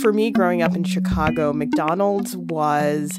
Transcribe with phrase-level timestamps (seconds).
[0.00, 3.18] For me, growing up in Chicago, McDonald's was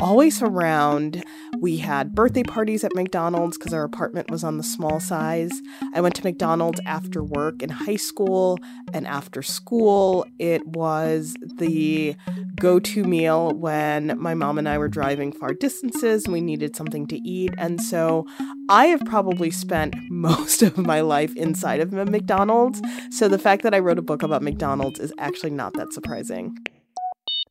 [0.00, 1.22] always around.
[1.64, 5.62] We had birthday parties at McDonald's because our apartment was on the small size.
[5.94, 8.58] I went to McDonald's after work in high school
[8.92, 10.26] and after school.
[10.38, 12.16] It was the
[12.60, 16.76] go to meal when my mom and I were driving far distances and we needed
[16.76, 17.54] something to eat.
[17.56, 18.26] And so
[18.68, 22.82] I have probably spent most of my life inside of McDonald's.
[23.08, 26.58] So the fact that I wrote a book about McDonald's is actually not that surprising.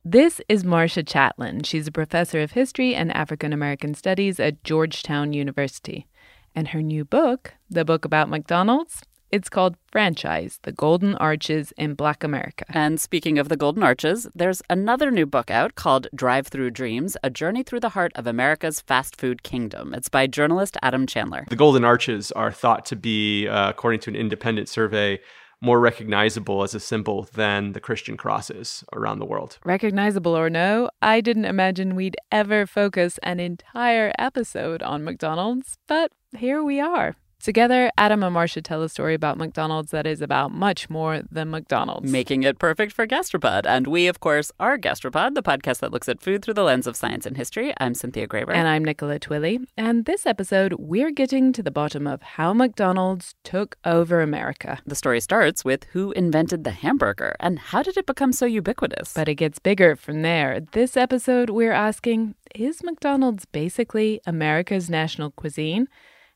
[0.06, 1.64] This is Marcia Chatelain.
[1.64, 6.06] She's a professor of history and African American studies at Georgetown University.
[6.54, 11.94] And her new book, the book about McDonald's, it's called Franchise The Golden Arches in
[11.94, 12.66] Black America.
[12.68, 17.30] And speaking of the Golden Arches, there's another new book out called Drive-Thru Dreams A
[17.30, 19.94] Journey Through the Heart of America's Fast Food Kingdom.
[19.94, 21.46] It's by journalist Adam Chandler.
[21.48, 25.18] The Golden Arches are thought to be, uh, according to an independent survey,
[25.64, 29.58] more recognizable as a symbol than the Christian crosses around the world.
[29.64, 36.12] Recognizable or no, I didn't imagine we'd ever focus an entire episode on McDonald's, but
[36.36, 37.16] here we are.
[37.42, 41.50] Together, Adam and Marcia tell a story about McDonald's that is about much more than
[41.50, 42.10] McDonald's.
[42.10, 43.66] Making it perfect for Gastropod.
[43.66, 46.86] And we, of course, are Gastropod, the podcast that looks at food through the lens
[46.86, 47.74] of science and history.
[47.78, 48.54] I'm Cynthia Graber.
[48.54, 49.64] And I'm Nicola Twilley.
[49.76, 54.78] And this episode, we're getting to the bottom of how McDonald's took over America.
[54.86, 59.12] The story starts with who invented the hamburger and how did it become so ubiquitous?
[59.14, 60.60] But it gets bigger from there.
[60.72, 65.88] This episode, we're asking is McDonald's basically America's national cuisine?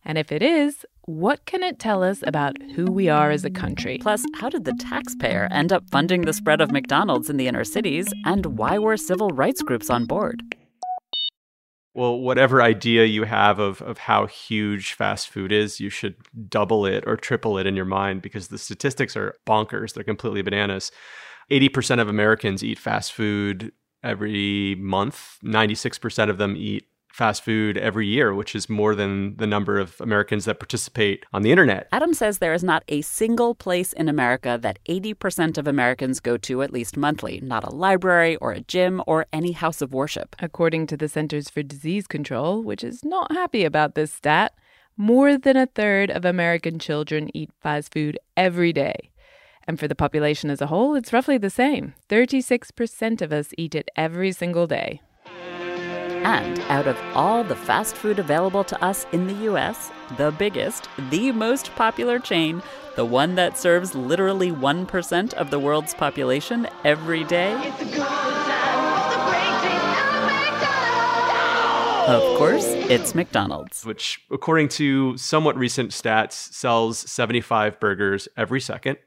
[0.05, 3.51] And if it is, what can it tell us about who we are as a
[3.51, 3.99] country?
[4.01, 7.65] Plus, how did the taxpayer end up funding the spread of McDonald's in the inner
[7.65, 8.07] cities?
[8.25, 10.43] And why were civil rights groups on board?
[11.95, 16.15] Well, whatever idea you have of, of how huge fast food is, you should
[16.49, 19.95] double it or triple it in your mind because the statistics are bonkers.
[19.95, 20.93] They're completely bananas.
[21.51, 23.73] 80% of Americans eat fast food
[24.03, 29.47] every month, 96% of them eat fast food every year, which is more than the
[29.47, 31.89] number of Americans that participate on the internet.
[31.93, 36.37] Adam says there is not a single place in America that 80% of Americans go
[36.39, 40.37] to at least monthly, not a library or a gym or any house of worship.
[40.39, 44.53] According to the Centers for Disease Control, which is not happy about this stat,
[44.97, 49.11] more than a third of American children eat fast food every day.
[49.67, 51.95] And for the population as a whole, it's roughly the same.
[52.09, 55.01] 36% of us eat it every single day.
[56.29, 60.87] And out of all the fast food available to us in the US, the biggest,
[61.09, 62.63] the most popular chain,
[62.97, 67.55] the one that serves literally 1% of the world's population every day.
[72.07, 73.87] Of course, it's McDonald's.
[73.87, 78.99] Which, according to somewhat recent stats, sells 75 burgers every second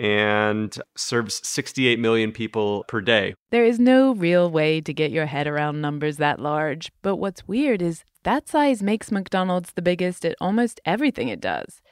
[0.00, 3.34] and serves 68 million people per day.
[3.50, 7.46] There is no real way to get your head around numbers that large, but what's
[7.46, 11.82] weird is that size makes McDonald's the biggest at almost everything it does.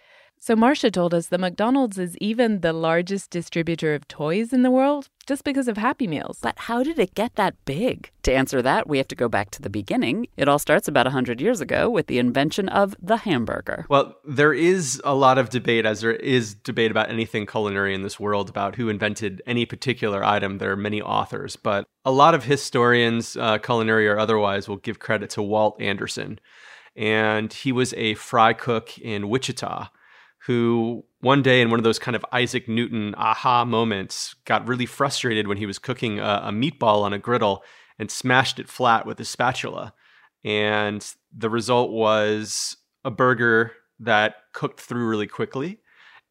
[0.40, 4.70] So Marcia told us that McDonald's is even the largest distributor of toys in the
[4.70, 6.38] world just because of Happy Meals.
[6.40, 8.10] But how did it get that big?
[8.22, 10.28] To answer that, we have to go back to the beginning.
[10.36, 13.84] It all starts about 100 years ago with the invention of the hamburger.
[13.88, 18.02] Well, there is a lot of debate, as there is debate about anything culinary in
[18.02, 20.58] this world, about who invented any particular item.
[20.58, 25.00] There are many authors, but a lot of historians, uh, culinary or otherwise, will give
[25.00, 26.38] credit to Walt Anderson.
[26.96, 29.90] And he was a fry cook in Wichita
[30.48, 34.86] who one day in one of those kind of Isaac Newton aha moments got really
[34.86, 37.62] frustrated when he was cooking a, a meatball on a griddle
[37.98, 39.92] and smashed it flat with a spatula.
[40.42, 41.06] And
[41.36, 45.80] the result was a burger that cooked through really quickly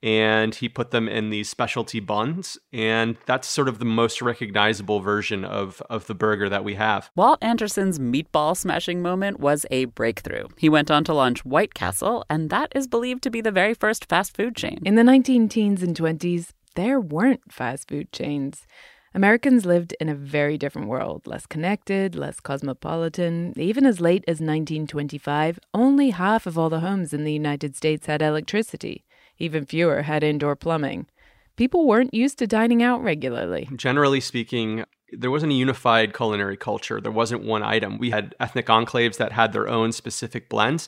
[0.07, 5.01] and he put them in these specialty buns and that's sort of the most recognizable
[5.01, 7.11] version of of the burger that we have.
[7.13, 10.47] Walt Anderson's meatball smashing moment was a breakthrough.
[10.57, 13.73] He went on to launch White Castle and that is believed to be the very
[13.73, 14.79] first fast food chain.
[14.85, 18.65] In the 19 teens and 20s, there weren't fast food chains.
[19.13, 23.51] Americans lived in a very different world, less connected, less cosmopolitan.
[23.57, 28.05] Even as late as 1925, only half of all the homes in the United States
[28.05, 29.03] had electricity.
[29.39, 31.07] Even fewer had indoor plumbing.
[31.55, 33.67] People weren't used to dining out regularly.
[33.75, 37.01] Generally speaking, there wasn't a unified culinary culture.
[37.01, 37.97] There wasn't one item.
[37.97, 40.87] We had ethnic enclaves that had their own specific blends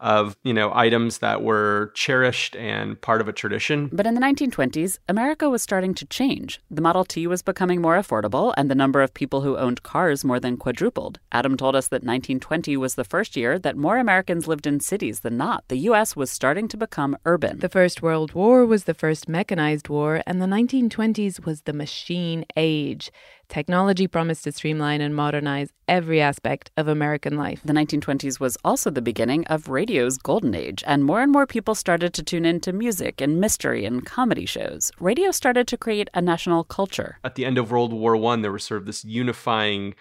[0.00, 3.88] of you know items that were cherished and part of a tradition.
[3.92, 6.60] But in the 1920s, America was starting to change.
[6.70, 10.24] The Model T was becoming more affordable, and the number of people who owned cars
[10.24, 11.18] more than quadrupled.
[11.32, 15.20] Adam told us that 1920 was the first year that more Americans lived in cities
[15.20, 15.64] than not.
[15.68, 16.14] The U.S.
[16.14, 17.58] was starting to become urban.
[17.60, 22.44] The First World War was the first mechanized war, and the 1920s was the machine
[22.56, 23.10] age.
[23.48, 27.60] Technology promised to streamline and modernize every aspect of American life.
[27.64, 31.74] The 1920s was also the beginning of radio's golden age, and more and more people
[31.74, 34.90] started to tune in to music and mystery and comedy shows.
[35.00, 37.18] Radio started to create a national culture.
[37.24, 39.94] At the end of World War I, there was sort of this unifying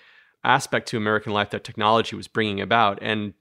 [0.43, 2.99] aspect to American life that technology was bringing about.
[3.01, 3.33] And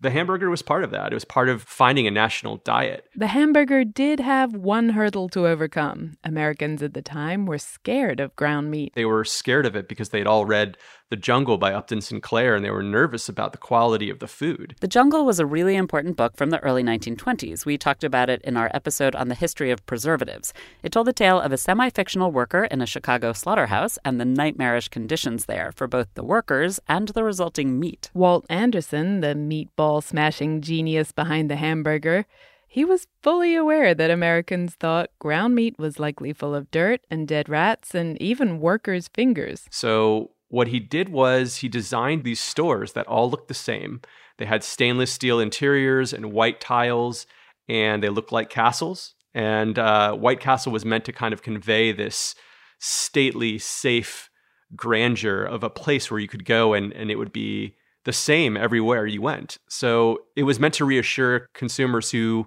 [0.00, 1.12] the hamburger was part of that.
[1.12, 3.04] It was part of finding a national diet.
[3.16, 6.16] The hamburger did have one hurdle to overcome.
[6.24, 8.92] Americans at the time were scared of ground meat.
[8.94, 10.76] They were scared of it because they'd all read
[11.10, 14.76] the Jungle by Upton Sinclair, and they were nervous about the quality of the food.
[14.80, 17.64] The Jungle was a really important book from the early 1920s.
[17.64, 20.52] We talked about it in our episode on the history of preservatives.
[20.82, 24.24] It told the tale of a semi fictional worker in a Chicago slaughterhouse and the
[24.24, 28.10] nightmarish conditions there for both the workers and the resulting meat.
[28.12, 32.26] Walt Anderson, the meatball smashing genius behind the hamburger,
[32.70, 37.26] he was fully aware that Americans thought ground meat was likely full of dirt and
[37.26, 39.66] dead rats and even workers' fingers.
[39.70, 44.00] So what he did was he designed these stores that all looked the same.
[44.38, 47.26] They had stainless steel interiors and white tiles,
[47.68, 49.14] and they looked like castles.
[49.34, 52.34] And uh, White Castle was meant to kind of convey this
[52.78, 54.30] stately, safe
[54.74, 58.56] grandeur of a place where you could go and, and it would be the same
[58.56, 59.58] everywhere you went.
[59.68, 62.46] So it was meant to reassure consumers who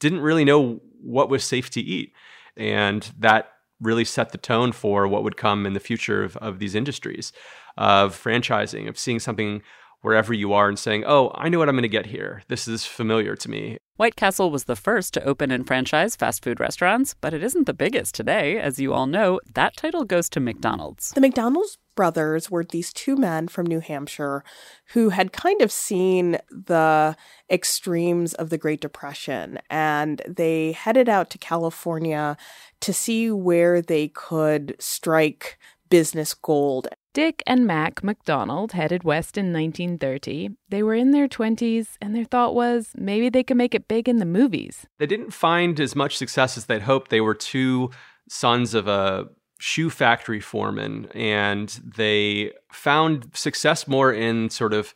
[0.00, 2.12] didn't really know what was safe to eat.
[2.56, 3.48] And that
[3.80, 7.32] really set the tone for what would come in the future of, of these industries
[7.76, 9.62] of franchising, of seeing something
[10.04, 12.42] wherever you are and saying, oh, I know what I'm going to get here.
[12.48, 13.78] This is familiar to me.
[13.96, 17.64] White Castle was the first to open and franchise fast food restaurants, but it isn't
[17.64, 18.58] the biggest today.
[18.58, 21.12] As you all know, that title goes to McDonald's.
[21.12, 24.44] The McDonald's brothers were these two men from New Hampshire
[24.92, 27.16] who had kind of seen the
[27.48, 32.36] extremes of the Great Depression and they headed out to California
[32.84, 35.58] to see where they could strike
[35.88, 36.86] business gold.
[37.14, 40.50] Dick and Mac McDonald headed west in 1930.
[40.68, 44.06] They were in their 20s, and their thought was maybe they could make it big
[44.06, 44.86] in the movies.
[44.98, 47.10] They didn't find as much success as they'd hoped.
[47.10, 47.90] They were two
[48.28, 54.92] sons of a shoe factory foreman, and they found success more in sort of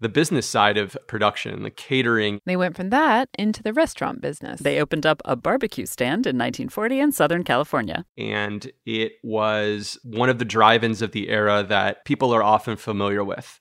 [0.00, 2.40] the business side of production, the catering.
[2.46, 4.60] They went from that into the restaurant business.
[4.60, 8.04] They opened up a barbecue stand in 1940 in Southern California.
[8.16, 12.76] And it was one of the drive ins of the era that people are often
[12.76, 13.60] familiar with.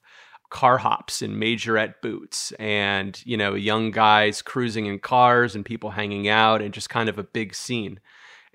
[0.49, 5.89] Car hops and majorette boots, and you know, young guys cruising in cars and people
[5.89, 7.99] hanging out, and just kind of a big scene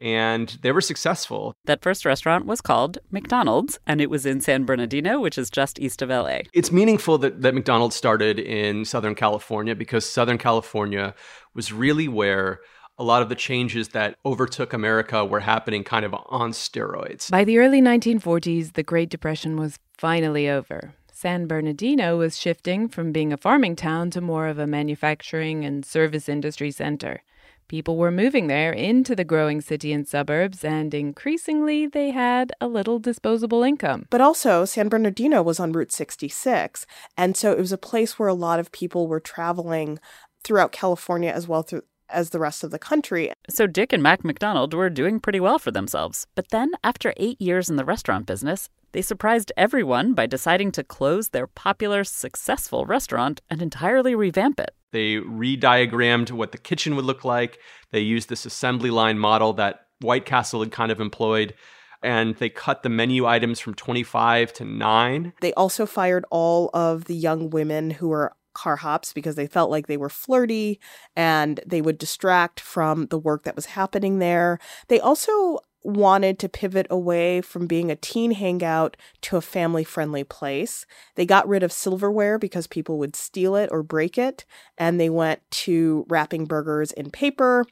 [0.02, 1.54] and they were successful.
[1.64, 5.78] That first restaurant was called McDonald's, and it was in San Bernardino, which is just
[5.78, 6.40] east of LA.
[6.52, 11.14] It's meaningful that, that McDonald's started in Southern California because Southern California
[11.54, 12.60] was really where
[12.98, 17.30] a lot of the changes that overtook America were happening kind of on steroids.
[17.30, 20.94] By the early 1940s, the Great Depression was finally over.
[21.12, 25.84] San Bernardino was shifting from being a farming town to more of a manufacturing and
[25.86, 27.22] service industry center.
[27.68, 32.68] People were moving there into the growing city and suburbs, and increasingly they had a
[32.68, 34.06] little disposable income.
[34.10, 38.28] But also, San Bernardino was on Route 66, and so it was a place where
[38.28, 39.98] a lot of people were traveling
[40.44, 43.32] throughout California as well through, as the rest of the country.
[43.48, 46.26] So Dick and Mac McDonald were doing pretty well for themselves.
[46.34, 50.84] But then, after eight years in the restaurant business, they surprised everyone by deciding to
[50.84, 54.74] close their popular, successful restaurant and entirely revamp it.
[54.92, 57.58] They rediagrammed what the kitchen would look like.
[57.90, 61.54] They used this assembly line model that White Castle had kind of employed
[62.02, 65.32] and they cut the menu items from 25 to 9.
[65.40, 69.70] They also fired all of the young women who were car hops because they felt
[69.70, 70.80] like they were flirty
[71.16, 74.58] and they would distract from the work that was happening there.
[74.88, 80.24] They also wanted to pivot away from being a teen hangout to a family friendly
[80.24, 80.86] place.
[81.16, 84.44] They got rid of silverware because people would steal it or break it,
[84.78, 87.66] and they went to wrapping burgers in paper.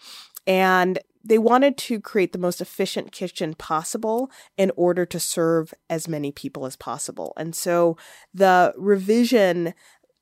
[0.47, 6.09] And they wanted to create the most efficient kitchen possible in order to serve as
[6.09, 7.35] many people as possible.
[7.37, 7.97] And so
[8.33, 9.75] the revision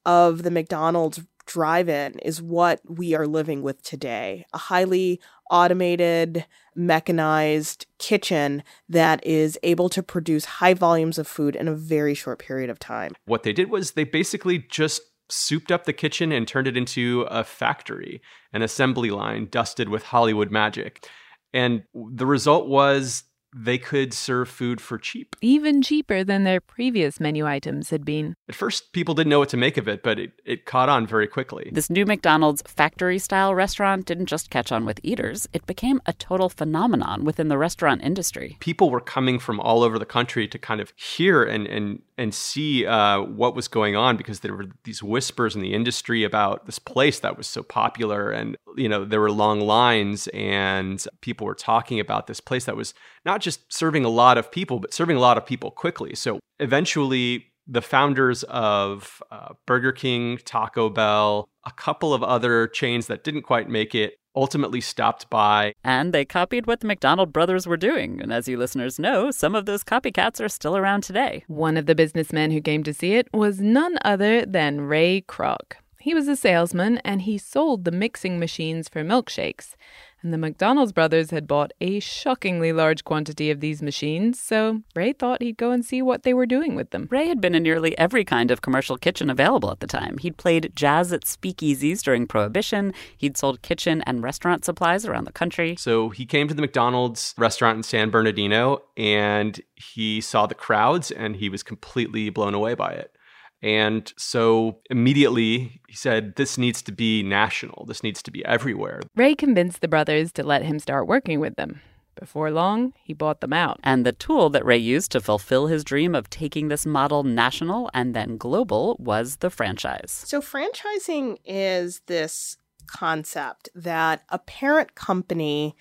[0.07, 6.45] of the McDonald's drive in is what we are living with today a highly automated,
[6.75, 12.39] mechanized kitchen that is able to produce high volumes of food in a very short
[12.39, 13.13] period of time.
[13.25, 15.01] What they did was they basically just
[15.31, 18.21] souped up the kitchen and turned it into a factory,
[18.53, 21.07] an assembly line dusted with Hollywood magic.
[21.53, 23.25] And the result was
[23.55, 25.37] they could serve food for cheap.
[25.41, 28.35] Even cheaper than their previous menu items had been.
[28.49, 31.07] At first, people didn't know what to make of it, but it, it caught on
[31.07, 31.71] very quickly.
[31.73, 36.13] This new McDonald's factory style restaurant didn't just catch on with eaters, it became a
[36.13, 38.57] total phenomenon within the restaurant industry.
[38.61, 42.35] People were coming from all over the country to kind of hear and, and, and
[42.35, 46.67] see uh, what was going on because there were these whispers in the industry about
[46.67, 48.31] this place that was so popular.
[48.31, 52.77] And, you know, there were long lines and people were talking about this place that
[52.77, 52.93] was
[53.25, 56.15] not just serving a lot of people, but serving a lot of people quickly.
[56.17, 63.07] So eventually, the founders of uh, Burger King, Taco Bell, a couple of other chains
[63.07, 65.75] that didn't quite make it ultimately stopped by.
[65.83, 68.21] And they copied what the McDonald brothers were doing.
[68.23, 71.45] And as you listeners know, some of those copycats are still around today.
[71.49, 75.73] One of the businessmen who came to see it was none other than Ray Kroc.
[76.01, 79.75] He was a salesman and he sold the mixing machines for milkshakes
[80.23, 85.13] and the McDonald's brothers had bought a shockingly large quantity of these machines, so Ray
[85.13, 87.09] thought he'd go and see what they were doing with them.
[87.11, 90.19] Ray had been in nearly every kind of commercial kitchen available at the time.
[90.19, 95.33] He'd played jazz at speakeasies during Prohibition, he'd sold kitchen and restaurant supplies around the
[95.33, 95.77] country.
[95.79, 101.11] So he came to the McDonald's restaurant in San Bernardino and he saw the crowds
[101.11, 103.15] and he was completely blown away by it.
[103.63, 107.87] And so immediately he said, This needs to be national.
[107.87, 109.01] This needs to be everywhere.
[109.17, 111.81] Ray convinced the brothers to let him start working with them.
[112.15, 113.79] Before long, he bought them out.
[113.85, 117.91] And the tool that Ray used to fulfill his dream of taking this model national
[117.95, 120.25] and then global was the franchise.
[120.27, 122.57] So, franchising is this
[122.89, 125.77] concept that a parent company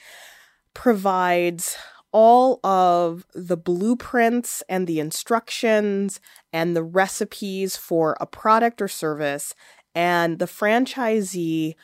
[0.75, 1.75] provides
[2.19, 6.19] all of the blueprints and the instructions
[6.51, 9.53] and the recipes for a product or service,
[9.93, 11.75] and the franchisee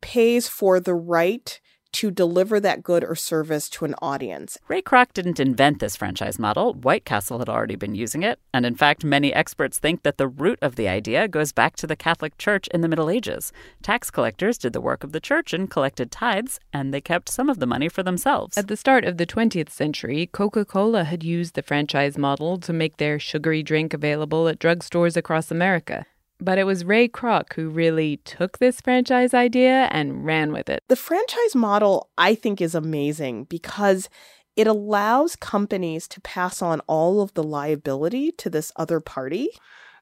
[0.00, 1.60] pays for the right
[1.92, 4.58] to deliver that good or service to an audience.
[4.68, 6.74] Ray Kroc didn't invent this franchise model.
[6.74, 8.38] White Castle had already been using it.
[8.52, 11.86] And in fact, many experts think that the root of the idea goes back to
[11.86, 13.52] the Catholic Church in the Middle Ages.
[13.82, 17.48] Tax collectors did the work of the church and collected tithes, and they kept some
[17.48, 18.56] of the money for themselves.
[18.56, 22.72] At the start of the 20th century, Coca Cola had used the franchise model to
[22.72, 26.06] make their sugary drink available at drugstores across America.
[26.42, 30.82] But it was Ray Kroc who really took this franchise idea and ran with it.
[30.88, 34.08] The franchise model, I think, is amazing because
[34.56, 39.50] it allows companies to pass on all of the liability to this other party.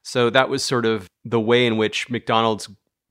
[0.01, 2.67] So that was sort of the way in which McDonald's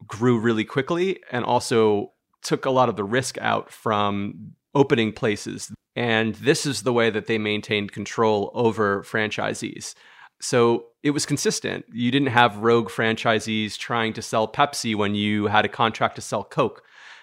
[0.09, 5.73] grew really quickly and also took a lot of the risk out from opening places.
[5.95, 9.95] And this is the way that they maintained control over franchisees.
[10.41, 11.85] So it was consistent.
[11.93, 16.23] You didn't have rogue franchisees trying to sell Pepsi when you had a contract to
[16.23, 16.83] sell Coke.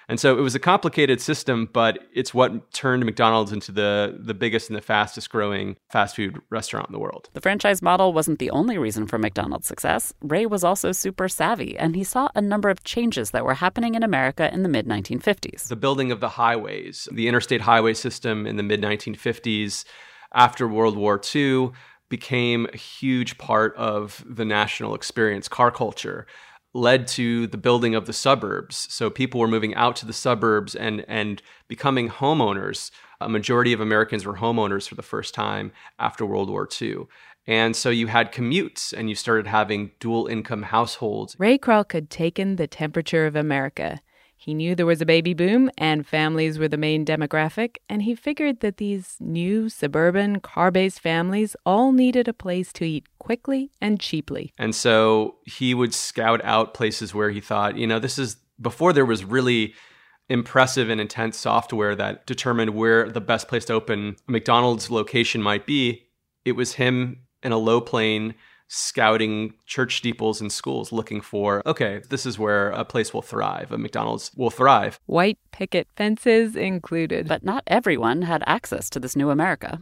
[0.09, 4.33] And so it was a complicated system, but it's what turned McDonald's into the, the
[4.33, 7.29] biggest and the fastest growing fast food restaurant in the world.
[7.33, 10.13] The franchise model wasn't the only reason for McDonald's success.
[10.21, 13.95] Ray was also super savvy, and he saw a number of changes that were happening
[13.95, 15.67] in America in the mid 1950s.
[15.67, 19.83] The building of the highways, the interstate highway system in the mid 1950s,
[20.33, 21.71] after World War II,
[22.09, 26.25] became a huge part of the national experience, car culture.
[26.73, 28.87] led to the building of the suburbs.
[28.91, 32.91] So people were moving out to the suburbs and and becoming homeowners.
[33.19, 37.07] A majority of Americans were homeowners for the first time after World War II.
[37.47, 41.35] And so you had commutes and you started having dual income households.
[41.39, 44.01] Ray Kroc had taken the temperature of America.
[44.37, 48.15] He knew there was a baby boom and families were the main demographic, and he
[48.15, 53.71] figured that these new suburban car based families all needed a place to eat quickly
[53.81, 54.53] and cheaply.
[54.57, 58.93] And so he would scout out places where he thought, you know, this is before
[58.93, 59.73] there was really
[60.29, 65.41] impressive and intense software that determined where the best place to open a McDonald's location
[65.41, 66.03] might be.
[66.45, 68.35] It was him in a low plane
[68.67, 73.71] scouting church steeples and schools looking for, okay, this is where a place will thrive,
[73.71, 74.99] a McDonald's will thrive.
[75.05, 77.27] White picket fences included.
[77.27, 79.81] But not everyone had access to this new America.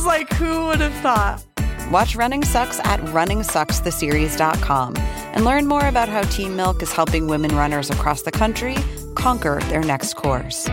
[0.00, 1.44] because, like, who would have thought?
[1.90, 7.54] Watch Running Sucks at runningsuckstheseries.com and learn more about how Team Milk is helping women
[7.54, 8.76] runners across the country
[9.14, 10.68] conquer their next course.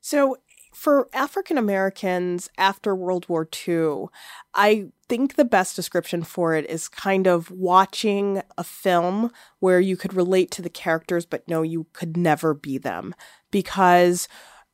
[0.00, 0.38] So,
[0.72, 4.06] for African Americans after World War II,
[4.54, 9.96] I think the best description for it is kind of watching a film where you
[9.96, 13.14] could relate to the characters, but know you could never be them.
[13.56, 14.28] Because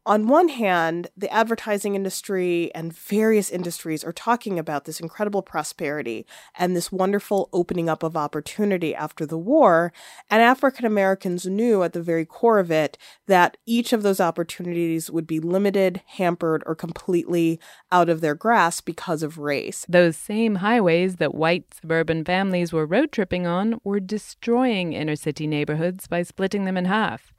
[0.04, 6.26] on one hand, the advertising industry and various industries are talking about this incredible prosperity
[6.58, 9.92] and this wonderful opening up of opportunity after the war.
[10.28, 15.08] And African Americans knew at the very core of it that each of those opportunities
[15.08, 17.60] would be limited, hampered, or completely
[17.92, 19.86] out of their grasp because of race.
[19.88, 25.46] Those same highways that white suburban families were road tripping on were destroying inner city
[25.46, 27.32] neighborhoods by splitting them in half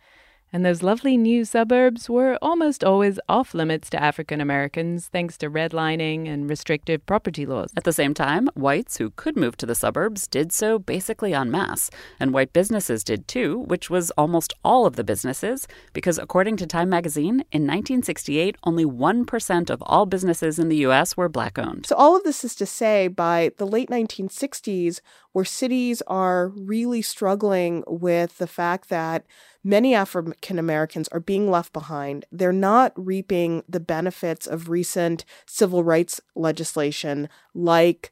[0.53, 5.49] and those lovely new suburbs were almost always off limits to African Americans thanks to
[5.49, 7.71] redlining and restrictive property laws.
[7.75, 11.49] At the same time, whites who could move to the suburbs did so basically en
[11.49, 11.89] masse,
[12.19, 16.67] and white businesses did too, which was almost all of the businesses, because according to
[16.67, 21.17] Time magazine, in 1968, only 1% of all businesses in the U.S.
[21.17, 21.87] were black owned.
[21.87, 25.01] So, all of this is to say, by the late 1960s,
[25.33, 29.25] where cities are really struggling with the fact that
[29.63, 32.25] many African Americans are being left behind.
[32.31, 38.11] They're not reaping the benefits of recent civil rights legislation like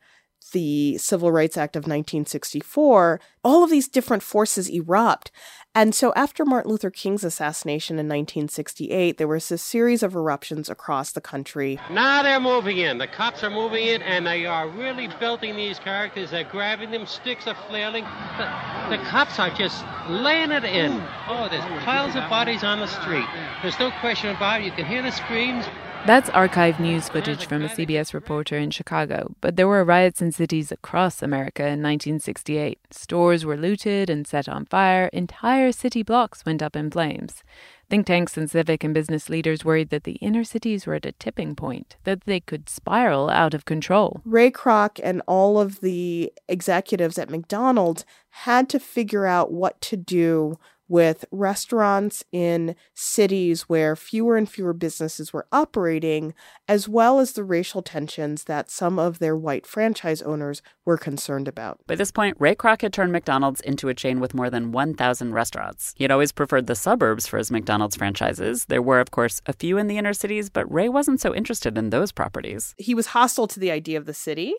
[0.51, 3.19] the Civil Rights Act of 1964.
[3.43, 5.31] All of these different forces erupt.
[5.73, 10.69] And so after Martin Luther King's assassination in 1968, there was a series of eruptions
[10.69, 11.79] across the country.
[11.89, 12.97] Now they're moving in.
[12.97, 16.31] The cops are moving in, and they are really belting these characters.
[16.31, 17.05] They're grabbing them.
[17.05, 18.03] Sticks are flailing.
[18.37, 20.91] The, the cops are just laying it in.
[21.29, 23.27] Oh, there's piles of bodies on the street.
[23.61, 24.65] There's no question about it.
[24.65, 25.65] You can hear the screams.
[26.07, 29.35] That's archive news footage from a CBS reporter in Chicago.
[29.39, 32.79] But there were riots in cities across America in 1968.
[32.89, 35.11] Stores were looted and set on fire.
[35.13, 37.43] Entire city blocks went up in flames.
[37.87, 41.11] Think tanks and civic and business leaders worried that the inner cities were at a
[41.11, 44.21] tipping point, that they could spiral out of control.
[44.25, 49.97] Ray Kroc and all of the executives at McDonald's had to figure out what to
[49.97, 50.57] do
[50.91, 56.33] with restaurants in cities where fewer and fewer businesses were operating,
[56.67, 61.47] as well as the racial tensions that some of their white franchise owners were concerned
[61.47, 61.79] about.
[61.87, 65.33] By this point, Ray Kroc had turned McDonald's into a chain with more than 1,000
[65.33, 65.93] restaurants.
[65.95, 68.65] He had always preferred the suburbs for his McDonald's franchises.
[68.65, 71.77] There were, of course, a few in the inner cities, but Ray wasn't so interested
[71.77, 72.75] in those properties.
[72.77, 74.55] He was hostile to the idea of the city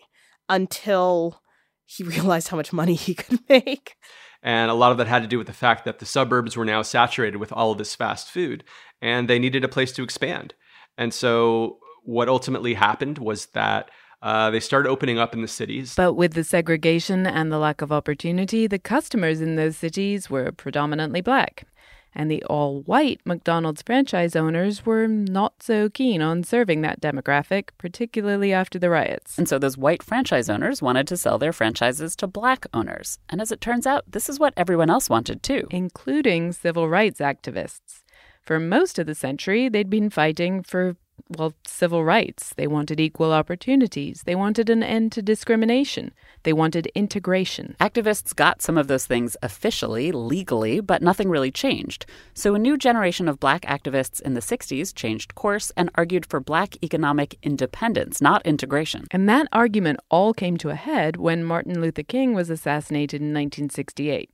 [0.49, 1.43] until
[1.85, 3.97] he realized how much money he could make.
[4.43, 6.65] And a lot of that had to do with the fact that the suburbs were
[6.65, 8.65] now saturated with all of this fast food
[9.01, 10.55] and they needed a place to expand.
[10.99, 13.91] And so what ultimately happened was that
[14.23, 15.95] uh, they started opening up in the cities.
[15.97, 20.53] But with the segregation and the lack of opportunity, the customers in those cities were
[20.53, 21.67] predominantly black
[22.15, 27.71] and the all white McDonald's franchise owners were not so keen on serving that demographic,
[27.79, 29.39] particularly after the riots.
[29.39, 33.19] And so those white franchise owners wanted to sell their franchises to black owners.
[33.29, 37.21] And as it turns out, this is what everyone else wanted too, including civil rights
[37.21, 38.03] activists.
[38.43, 40.97] For most of the century, they'd been fighting for
[41.29, 42.53] well, civil rights.
[42.57, 44.23] They wanted equal opportunities.
[44.25, 46.13] They wanted an end to discrimination.
[46.43, 47.77] They wanted integration.
[47.81, 52.07] Activists got some of those things officially, legally, but nothing really changed.
[52.35, 56.41] So a new generation of black activists in the 60s changed course and argued for
[56.41, 59.07] black economic independence, not integration.
[59.11, 63.29] And that argument all came to a head when Martin Luther King was assassinated in
[63.29, 64.31] 1968.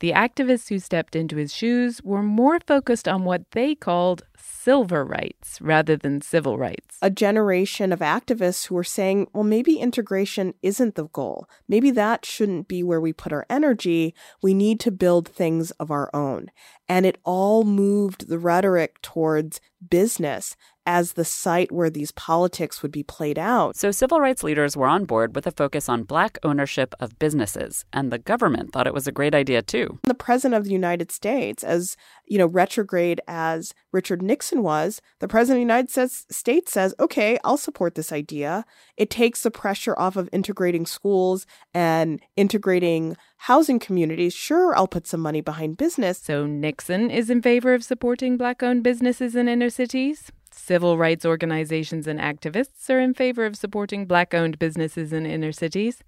[0.00, 5.04] The activists who stepped into his shoes were more focused on what they called silver
[5.04, 6.98] rights rather than civil rights.
[7.00, 11.48] A generation of activists who were saying, well, maybe integration isn't the goal.
[11.66, 14.14] Maybe that shouldn't be where we put our energy.
[14.42, 16.50] We need to build things of our own.
[16.88, 20.56] And it all moved the rhetoric towards business
[20.86, 23.76] as the site where these politics would be played out.
[23.76, 27.84] So civil rights leaders were on board with a focus on black ownership of businesses,
[27.92, 29.98] and the government thought it was a great idea too.
[30.04, 35.28] The president of the United States, as you know, retrograde as Richard Nixon was, the
[35.28, 38.64] president of the United States says, "Okay, I'll support this idea.
[38.96, 44.34] It takes the pressure off of integrating schools and integrating housing communities.
[44.34, 48.82] Sure, I'll put some money behind business." So Nixon is in favor of supporting black-owned
[48.82, 50.32] businesses in inner cities.
[50.56, 55.52] Civil rights organizations and activists are in favor of supporting black owned businesses in inner
[55.52, 56.02] cities.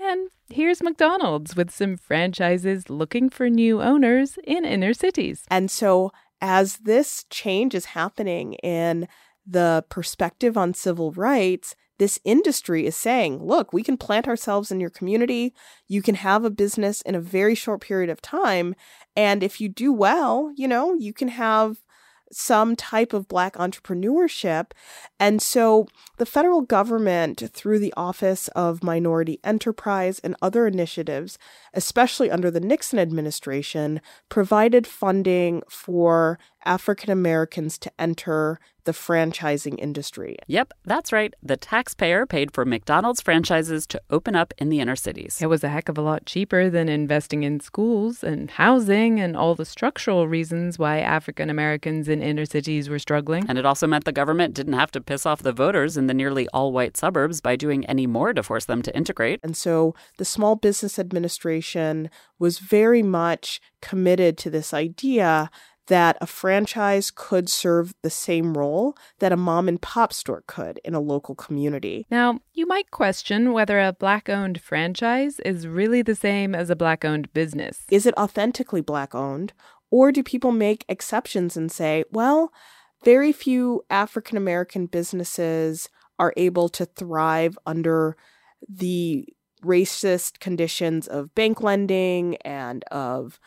[0.00, 5.44] And here's McDonald's with some franchises looking for new owners in inner cities.
[5.50, 9.08] And so, as this change is happening in
[9.44, 14.78] the perspective on civil rights, this industry is saying, look, we can plant ourselves in
[14.78, 15.52] your community.
[15.88, 18.76] You can have a business in a very short period of time.
[19.16, 21.78] And if you do well, you know, you can have
[22.32, 24.72] some type of Black entrepreneurship.
[25.18, 25.86] And so
[26.16, 31.38] the federal government, through the Office of Minority Enterprise and other initiatives,
[31.74, 40.36] especially under the Nixon administration, provided funding for African Americans to enter the franchising industry.
[40.46, 41.34] Yep, that's right.
[41.42, 45.40] The taxpayer paid for McDonald's franchises to open up in the inner cities.
[45.42, 49.36] It was a heck of a lot cheaper than investing in schools and housing and
[49.36, 53.44] all the structural reasons why African Americans in inner cities were struggling.
[53.46, 56.14] And it also meant the government didn't have to piss off the voters in the
[56.14, 59.40] nearly all white suburbs by doing any more to force them to integrate.
[59.42, 65.50] And so the Small Business Administration was very much committed to this idea
[65.88, 70.80] that a franchise could serve the same role that a mom and pop store could
[70.84, 72.06] in a local community.
[72.10, 76.76] Now, you might question whether a black owned franchise is really the same as a
[76.76, 77.84] black owned business.
[77.90, 79.52] Is it authentically black owned?
[79.90, 82.52] Or do people make exceptions and say, well,
[83.04, 88.16] very few African American businesses are able to thrive under
[88.68, 89.26] the
[89.64, 93.40] racist conditions of bank lending and of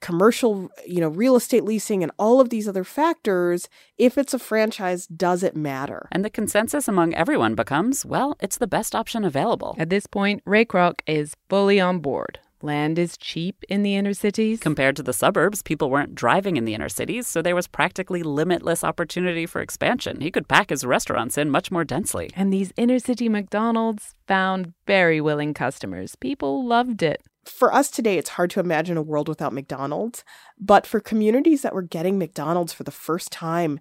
[0.00, 4.38] commercial, you know, real estate leasing and all of these other factors, if it's a
[4.38, 6.08] franchise, does it matter?
[6.10, 9.76] And the consensus among everyone becomes, well, it's the best option available.
[9.78, 12.40] At this point, Ray Kroc is fully on board.
[12.60, 14.58] Land is cheap in the inner cities.
[14.58, 18.24] Compared to the suburbs, people weren't driving in the inner cities, so there was practically
[18.24, 20.20] limitless opportunity for expansion.
[20.20, 22.30] He could pack his restaurants in much more densely.
[22.34, 26.16] And these inner city McDonald's found very willing customers.
[26.16, 27.22] People loved it.
[27.48, 30.22] For us today, it's hard to imagine a world without McDonald's.
[30.58, 33.80] But for communities that were getting McDonald's for the first time,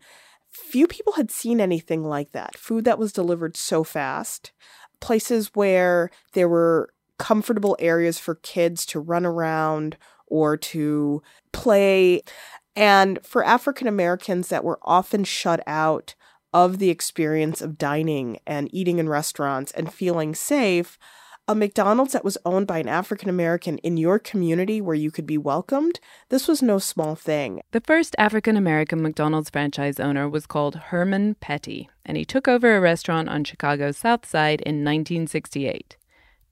[0.49, 2.58] few people had seen anything like that.
[2.58, 4.51] Food that was delivered so fast,
[4.99, 12.21] places where there were comfortable areas for kids to run around or to play.
[12.75, 16.15] And for African Americans that were often shut out
[16.53, 20.97] of the experience of dining and eating in restaurants and feeling safe,
[21.49, 25.25] a McDonald's that was owned by an African American in your community where you could
[25.25, 27.62] be welcomed, this was no small thing.
[27.71, 32.75] The first African American McDonald's franchise owner was called Herman Petty, and he took over
[32.75, 35.95] a restaurant on Chicago's South Side in 1968.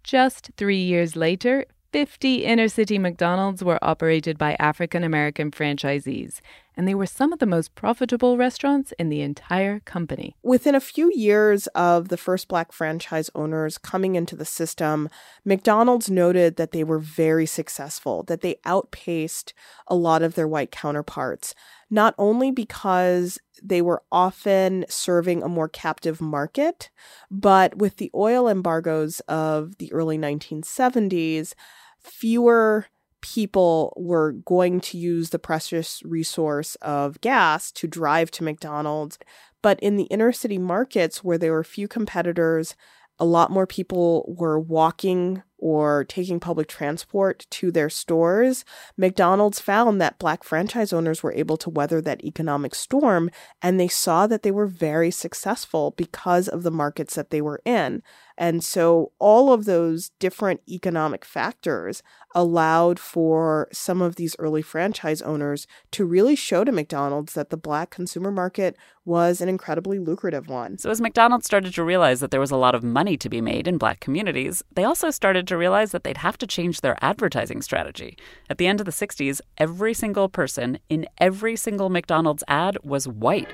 [0.04, 6.40] Just three years later, 50 inner city McDonald's were operated by African American franchisees,
[6.78, 10.36] and they were some of the most profitable restaurants in the entire company.
[10.44, 15.10] Within a few years of the first black franchise owners coming into the system,
[15.44, 19.54] McDonald's noted that they were very successful, that they outpaced
[19.88, 21.56] a lot of their white counterparts
[21.90, 26.90] not only because they were often serving a more captive market,
[27.30, 31.54] but with the oil embargoes of the early 1970s,
[32.00, 32.88] fewer
[33.26, 39.18] people were going to use the precious resource of gas to drive to McDonald's.
[39.64, 42.76] But in the inner city markets where there were few competitors,
[43.18, 48.64] a lot more people were walking or taking public transport to their stores,
[48.96, 53.88] McDonald's found that black franchise owners were able to weather that economic storm and they
[53.88, 58.04] saw that they were very successful because of the markets that they were in.
[58.38, 65.22] And so all of those different economic factors allowed for some of these early franchise
[65.22, 70.50] owners to really show to McDonald's that the black consumer market was an incredibly lucrative
[70.50, 70.78] one.
[70.78, 73.40] So as McDonald's started to realize that there was a lot of money to be
[73.40, 76.98] made in black communities, they also started to realize that they'd have to change their
[77.02, 78.18] advertising strategy.
[78.50, 83.08] At the end of the 60s, every single person in every single McDonald's ad was
[83.08, 83.54] white.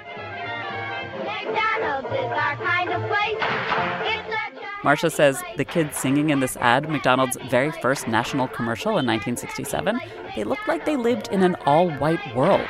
[1.19, 4.10] McDonald's is our kind of place.
[4.83, 9.99] Marcia says the kids singing in this ad, McDonald's very first national commercial in 1967,
[10.35, 12.67] they looked like they lived in an all white world.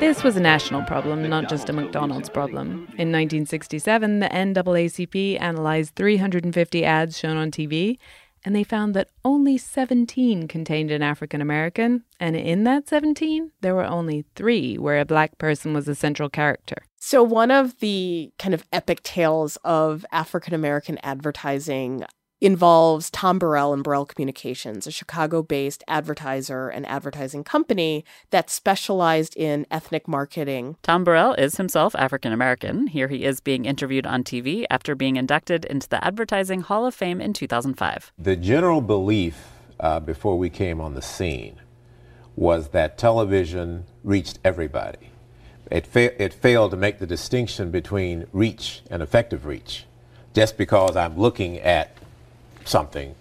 [0.00, 2.86] This was a national problem, not just a McDonald's problem.
[2.96, 7.98] In 1967, the NAACP analyzed 350 ads shown on TV
[8.44, 13.74] and they found that only 17 contained an African American, and in that 17, there
[13.74, 16.76] were only three where a black person was a central character.
[16.98, 22.04] So, one of the kind of epic tales of African American advertising
[22.40, 29.36] involves Tom Burrell and Burrell Communications, a Chicago based advertiser and advertising company that specialized
[29.36, 30.76] in ethnic marketing.
[30.82, 32.86] Tom Burrell is himself African American.
[32.86, 36.94] Here he is being interviewed on TV after being inducted into the Advertising Hall of
[36.94, 38.12] Fame in 2005.
[38.18, 39.48] The general belief
[39.78, 41.60] uh, before we came on the scene
[42.36, 45.10] was that television reached everybody.
[45.70, 49.84] It, fa- it failed to make the distinction between reach and effective reach.
[50.32, 51.96] Just because I'm looking at
[52.64, 53.14] something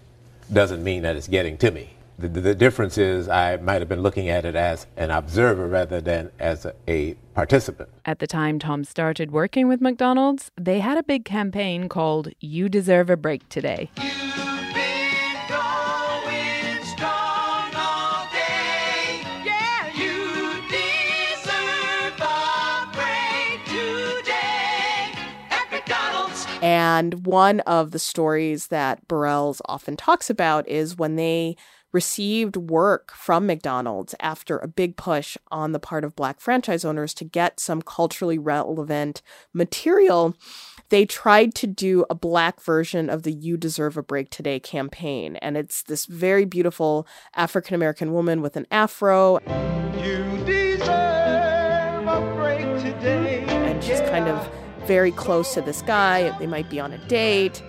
[0.52, 1.92] doesn't mean that it's getting to me.
[2.18, 6.02] The, the, difference is I might have been looking at it as an observer rather
[6.02, 7.88] than as a, a participant.
[8.04, 12.68] At the time Tom started working with McDonald's, they had a big campaign called You
[12.68, 13.90] Deserve a Break Today.
[26.70, 31.56] And one of the stories that Burrell's often talks about is when they
[31.94, 37.16] received work from McDonald's after a big push on the part of black franchise owners
[37.16, 40.36] to get some culturally relevant material.
[40.90, 45.38] They tried to do a black version of the You Deserve a Break Today campaign.
[45.38, 49.40] And it's this very beautiful African American woman with an afro.
[49.98, 53.44] You deserve a break today.
[53.48, 54.59] And she's kind of
[54.90, 56.36] very close to this guy.
[56.40, 57.62] They might be on a date.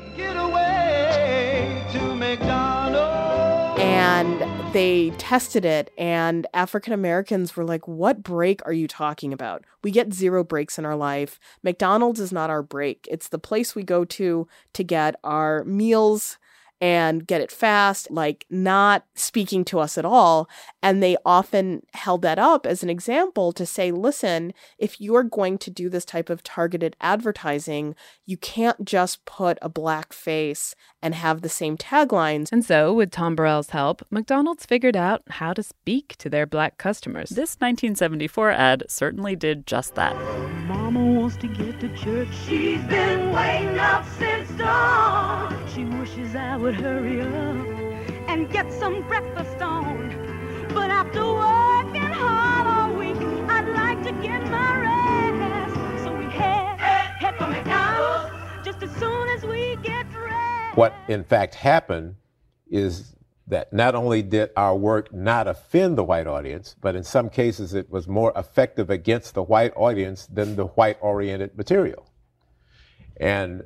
[3.78, 9.66] And they tested it, and African Americans were like, What break are you talking about?
[9.84, 11.38] We get zero breaks in our life.
[11.62, 13.06] McDonald's is not our break.
[13.10, 16.38] It's the place we go to to get our meals
[16.80, 20.48] and get it fast, like not speaking to us at all.
[20.82, 25.58] And they often held that up as an example to say, listen, if you're going
[25.58, 31.14] to do this type of targeted advertising, you can't just put a black face and
[31.14, 32.50] have the same taglines.
[32.50, 36.78] And so, with Tom Burrell's help, McDonald's figured out how to speak to their black
[36.78, 37.30] customers.
[37.30, 40.14] This 1974 ad certainly did just that.
[41.00, 42.28] Mama wants to get to church.
[42.46, 45.56] She's been waiting up since dawn.
[45.72, 47.66] She wishes I would hurry up
[48.28, 50.10] and get some breakfast on.
[50.74, 53.16] But after working hard all week,
[53.48, 56.04] I'd like to get my rest.
[56.04, 60.76] So we head, head for McDonald's just as soon as we get dressed.
[60.76, 62.16] What in fact happened
[62.70, 63.14] is
[63.50, 67.74] that not only did our work not offend the white audience, but in some cases
[67.74, 72.06] it was more effective against the white audience than the white oriented material.
[73.18, 73.64] And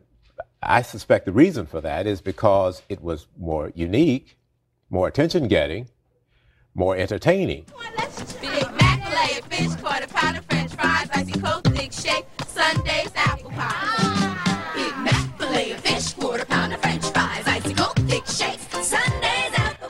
[0.62, 4.38] I suspect the reason for that is because it was more unique,
[4.88, 5.88] more attention getting,
[6.74, 7.66] more entertaining.
[8.40, 14.03] Big Mac, fish, quarter french fries, icy cold, thick shake, sundaes, apple pie.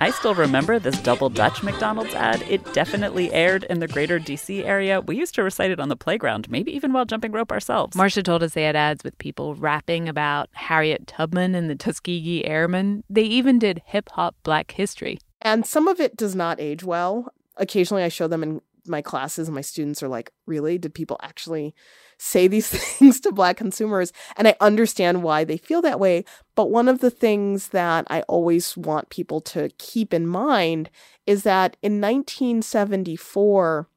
[0.05, 2.43] I still remember this double Dutch McDonald's ad.
[2.43, 5.01] It definitely aired in the greater DC area.
[5.01, 7.97] We used to recite it on the playground, maybe even while jumping rope ourselves.
[7.97, 12.45] Marcia told us they had ads with people rapping about Harriet Tubman and the Tuskegee
[12.45, 13.03] Airmen.
[13.09, 15.21] They even did hip hop black history.
[15.41, 17.33] And some of it does not age well.
[17.57, 20.77] Occasionally I show them in my classes and my students are like, really?
[20.77, 21.75] Did people actually
[22.19, 24.13] say these things to black consumers?
[24.37, 26.25] And I understand why they feel that way.
[26.55, 30.91] But one of the things that I always want people to keep in mind
[31.27, 33.89] is that in 1974,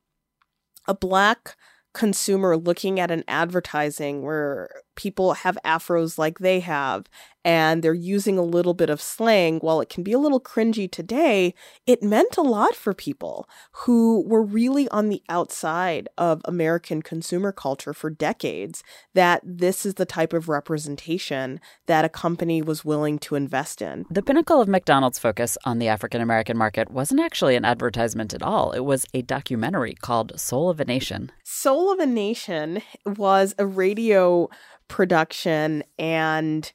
[0.87, 1.55] a black
[1.93, 7.05] consumer looking at an advertising where people have afros like they have
[7.47, 10.91] and they're using a little bit of slang, while it can be a little cringy
[10.91, 11.53] today,
[11.85, 17.53] it meant a lot for people who were really on the outside of American consumer
[17.53, 18.83] culture for decades.
[19.13, 24.05] That this is the type of representation that a company was willing to invest in.
[24.11, 28.43] The pinnacle of McDonald's focus on the African American market wasn't actually an advertisement at
[28.43, 28.73] all.
[28.73, 31.31] It was a documentary called Soul of a Nation.
[31.45, 34.49] Soul of a Nation was a radio
[34.87, 36.71] production and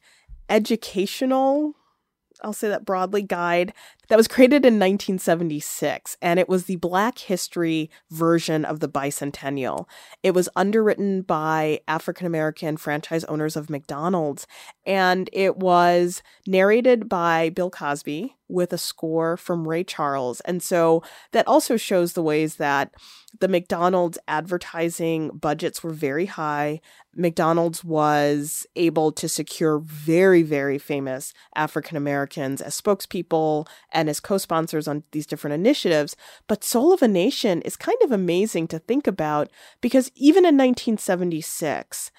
[0.49, 1.73] educational,
[2.43, 3.73] I'll say that broadly, guide
[4.13, 9.87] that was created in 1976, and it was the Black history version of the bicentennial.
[10.21, 14.45] It was underwritten by African American franchise owners of McDonald's,
[14.85, 20.39] and it was narrated by Bill Cosby with a score from Ray Charles.
[20.41, 22.93] And so that also shows the ways that
[23.39, 26.79] the McDonald's advertising budgets were very high.
[27.15, 33.67] McDonald's was able to secure very, very famous African Americans as spokespeople
[34.03, 36.17] and as co sponsors on these different initiatives.
[36.49, 40.57] But Soul of a Nation is kind of amazing to think about because even in
[40.57, 42.11] 1976,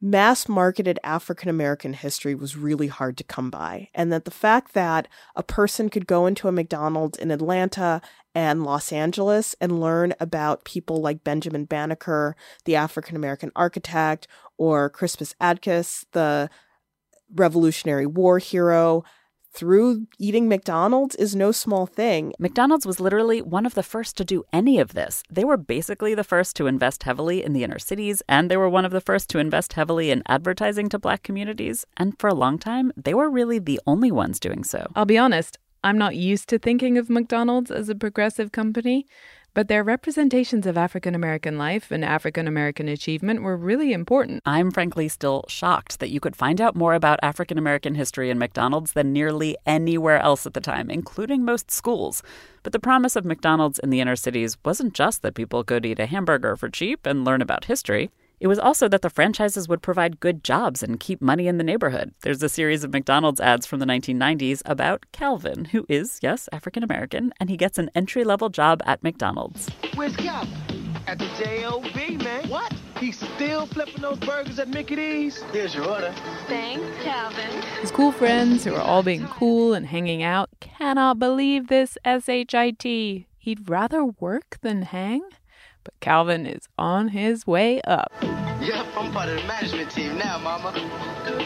[0.00, 3.90] mass marketed African American history was really hard to come by.
[3.94, 8.02] And that the fact that a person could go into a McDonald's in Atlanta
[8.34, 14.26] and Los Angeles and learn about people like Benjamin Banneker, the African American architect,
[14.58, 16.50] or Crispus Attucks, the
[17.32, 19.04] Revolutionary War hero,
[19.52, 22.32] through eating McDonald's is no small thing.
[22.38, 25.22] McDonald's was literally one of the first to do any of this.
[25.28, 28.68] They were basically the first to invest heavily in the inner cities, and they were
[28.68, 31.84] one of the first to invest heavily in advertising to black communities.
[31.96, 34.86] And for a long time, they were really the only ones doing so.
[34.94, 39.06] I'll be honest, I'm not used to thinking of McDonald's as a progressive company,
[39.54, 44.42] but their representations of African American life and African American achievement were really important.
[44.46, 48.38] I'm frankly still shocked that you could find out more about African American history in
[48.38, 52.22] McDonald's than nearly anywhere else at the time, including most schools.
[52.62, 55.98] But the promise of McDonald's in the inner cities wasn't just that people could eat
[55.98, 58.10] a hamburger for cheap and learn about history.
[58.40, 61.64] It was also that the franchises would provide good jobs and keep money in the
[61.64, 62.14] neighborhood.
[62.22, 66.82] There's a series of McDonald's ads from the 1990s about Calvin, who is, yes, African
[66.82, 69.68] American, and he gets an entry level job at McDonald's.
[69.94, 70.56] Where's Calvin?
[71.06, 72.48] At the J.O.B., man.
[72.48, 72.72] What?
[72.98, 75.42] He's still flipping those burgers at Mickey D's?
[75.52, 76.14] Here's your order.
[76.46, 77.62] Thanks, Calvin.
[77.82, 83.26] His cool friends, who are all being cool and hanging out, cannot believe this SHIT.
[83.38, 85.22] He'd rather work than hang?
[85.84, 88.12] But Calvin is on his way up.
[88.22, 90.72] Yep, I'm part of the management team now, Mama.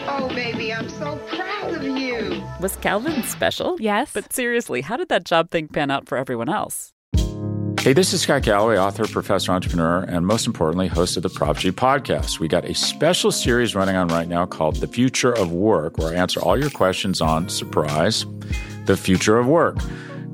[0.07, 2.43] Oh, baby, I'm so proud of you.
[2.59, 3.77] Was Calvin special?
[3.79, 4.11] Yes.
[4.13, 6.91] But seriously, how did that job thing pan out for everyone else?
[7.79, 11.57] Hey, this is Scott Galloway, author, professor, entrepreneur, and most importantly, host of the Prop
[11.57, 12.39] G podcast.
[12.39, 16.11] We got a special series running on right now called The Future of Work, where
[16.11, 18.25] I answer all your questions on surprise,
[18.85, 19.77] the future of work.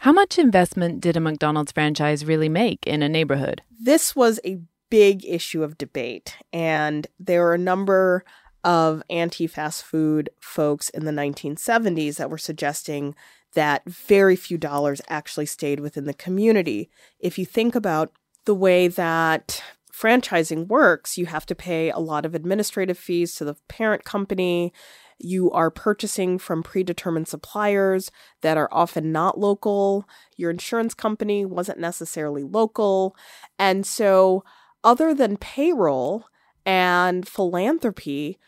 [0.00, 3.62] How much investment did a McDonald's franchise really make in a neighborhood?
[3.80, 8.24] This was a big issue of debate, and there were a number
[8.62, 13.16] of anti fast food folks in the 1970s that were suggesting
[13.54, 16.90] that very few dollars actually stayed within the community.
[17.18, 18.12] If you think about
[18.44, 23.44] the way that franchising works, you have to pay a lot of administrative fees to
[23.44, 24.72] the parent company.
[25.18, 28.10] You are purchasing from predetermined suppliers
[28.42, 30.08] that are often not local.
[30.36, 33.16] Your insurance company wasn't necessarily local.
[33.58, 34.44] And so,
[34.84, 36.26] other than payroll
[36.64, 38.38] and philanthropy,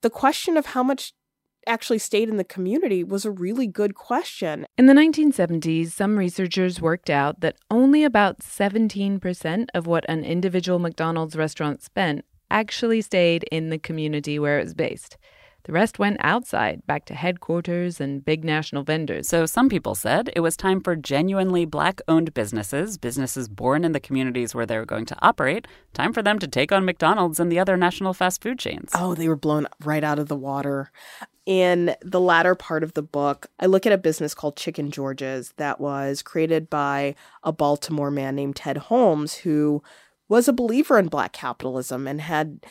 [0.00, 1.12] the question of how much
[1.66, 4.66] actually stayed in the community was a really good question.
[4.78, 10.78] In the 1970s, some researchers worked out that only about 17% of what an individual
[10.78, 15.16] McDonald's restaurant spent actually stayed in the community where it was based.
[15.66, 19.28] The rest went outside, back to headquarters and big national vendors.
[19.28, 23.90] So some people said it was time for genuinely black owned businesses, businesses born in
[23.90, 27.40] the communities where they were going to operate, time for them to take on McDonald's
[27.40, 28.92] and the other national fast food chains.
[28.94, 30.92] Oh, they were blown right out of the water.
[31.46, 35.52] In the latter part of the book, I look at a business called Chicken George's
[35.56, 39.82] that was created by a Baltimore man named Ted Holmes, who
[40.28, 42.64] was a believer in black capitalism and had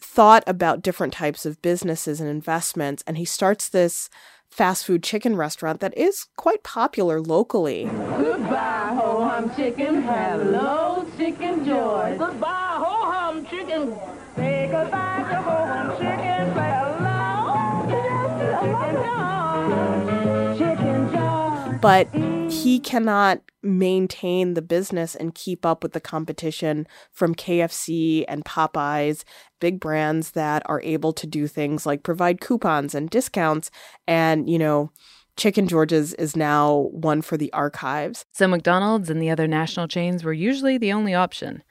[0.00, 3.02] thought about different types of businesses and investments.
[3.06, 4.08] And he starts this
[4.50, 7.84] fast food chicken restaurant that is quite popular locally.
[7.84, 10.02] Goodbye, ho hum chicken.
[10.02, 12.16] Hello, chicken joy.
[12.18, 13.94] Goodbye, ho hum chicken.
[14.36, 16.52] Say goodbye to ho hum chicken.
[16.54, 16.88] Hello.
[20.58, 21.78] Chicken joy.
[21.80, 22.08] But
[22.50, 29.24] he cannot maintain the business and keep up with the competition from KFC and Popeyes,
[29.60, 33.70] big brands that are able to do things like provide coupons and discounts.
[34.06, 34.90] And, you know,
[35.36, 38.24] Chicken George's is now one for the archives.
[38.32, 41.62] So McDonald's and the other national chains were usually the only option.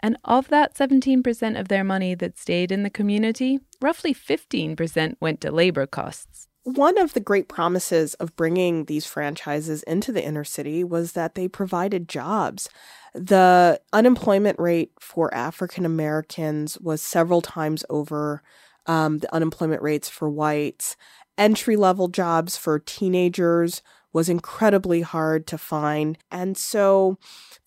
[0.00, 5.40] And of that 17% of their money that stayed in the community, roughly 15% went
[5.40, 6.47] to labor costs.
[6.64, 11.34] One of the great promises of bringing these franchises into the inner city was that
[11.34, 12.68] they provided jobs.
[13.14, 18.42] The unemployment rate for African Americans was several times over
[18.86, 20.96] um, the unemployment rates for whites.
[21.38, 23.82] Entry level jobs for teenagers
[24.12, 26.18] was incredibly hard to find.
[26.30, 27.18] And so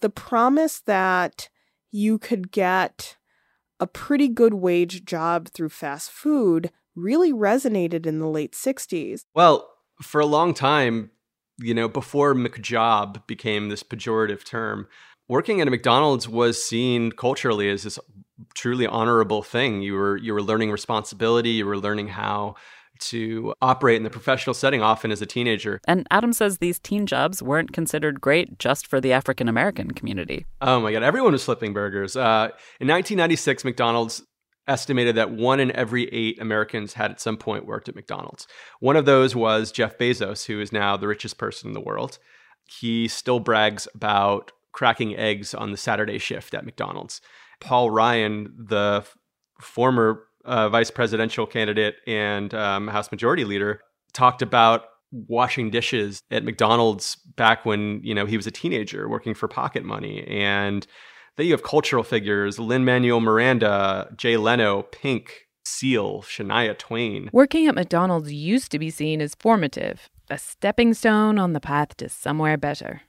[0.02, 1.50] the promise that
[1.92, 3.18] you could get
[3.80, 9.22] a pretty good wage job through fast food really resonated in the late 60s.
[9.34, 9.70] Well,
[10.02, 11.12] for a long time,
[11.60, 14.88] you know, before McJob became this pejorative term,
[15.28, 18.00] working at a McDonald's was seen culturally as this
[18.56, 19.82] truly honorable thing.
[19.82, 22.56] You were you were learning responsibility, you were learning how
[23.00, 25.80] to operate in the professional setting often as a teenager.
[25.88, 30.46] And Adam says these teen jobs weren't considered great just for the African American community.
[30.62, 32.16] Oh my god, everyone was flipping burgers.
[32.16, 34.24] Uh, in 1996, McDonald's
[34.68, 38.48] estimated that one in every eight Americans had at some point worked at McDonald's.
[38.80, 42.20] One of those was Jeff Bezos, who is now the richest person in the world.
[42.80, 47.22] He still brags about cracking eggs on the Saturday shift at McDonald's.
[47.60, 49.18] Paul Ryan, the f-
[49.60, 53.82] former uh, vice presidential candidate and um, House Majority Leader,
[54.14, 59.34] talked about washing dishes at McDonald's back when you know he was a teenager working
[59.34, 60.88] for pocket money and
[61.38, 67.30] then you have cultural figures Lin Manuel Miranda, Jay Leno, Pink, Seal, Shania Twain.
[67.32, 71.96] Working at McDonald's used to be seen as formative, a stepping stone on the path
[71.98, 73.02] to somewhere better.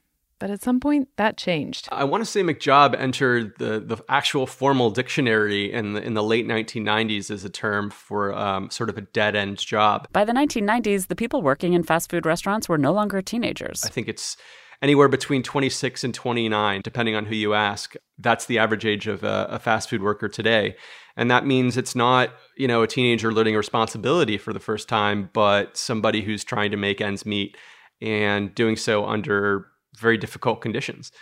[0.42, 1.88] But at some point, that changed.
[1.92, 6.22] I want to say McJob entered the, the actual formal dictionary in the, in the
[6.24, 10.08] late 1990s as a term for um, sort of a dead end job.
[10.12, 13.84] By the 1990s, the people working in fast food restaurants were no longer teenagers.
[13.84, 14.36] I think it's
[14.82, 17.94] anywhere between 26 and 29, depending on who you ask.
[18.18, 20.76] That's the average age of a, a fast food worker today.
[21.16, 25.30] And that means it's not, you know, a teenager learning responsibility for the first time,
[25.32, 27.56] but somebody who's trying to make ends meet
[28.00, 31.12] and doing so under very difficult conditions.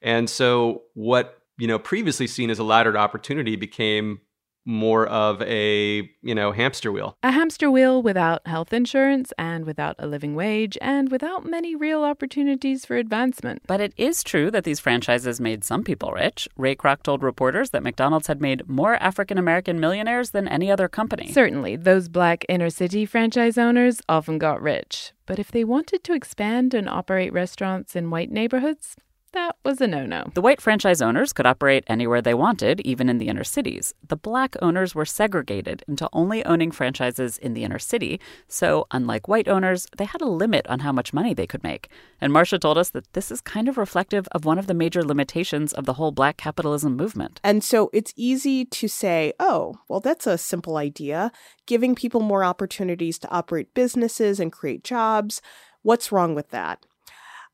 [0.00, 4.20] And so what, you know, previously seen as a laddered opportunity became
[4.64, 7.16] more of a, you know, hamster wheel.
[7.22, 12.04] A hamster wheel without health insurance and without a living wage and without many real
[12.04, 13.62] opportunities for advancement.
[13.66, 16.48] But it is true that these franchises made some people rich.
[16.56, 20.88] Ray Kroc told reporters that McDonald's had made more African American millionaires than any other
[20.88, 21.32] company.
[21.32, 25.12] Certainly, those black inner city franchise owners often got rich.
[25.26, 28.96] But if they wanted to expand and operate restaurants in white neighborhoods,
[29.32, 30.30] that was a no no.
[30.34, 33.94] The white franchise owners could operate anywhere they wanted, even in the inner cities.
[34.06, 39.28] The black owners were segregated into only owning franchises in the inner city, so unlike
[39.28, 41.88] white owners, they had a limit on how much money they could make.
[42.20, 45.02] And Marcia told us that this is kind of reflective of one of the major
[45.02, 47.40] limitations of the whole black capitalism movement.
[47.44, 51.32] And so it's easy to say, oh, well, that's a simple idea.
[51.66, 55.40] Giving people more opportunities to operate businesses and create jobs.
[55.82, 56.84] What's wrong with that?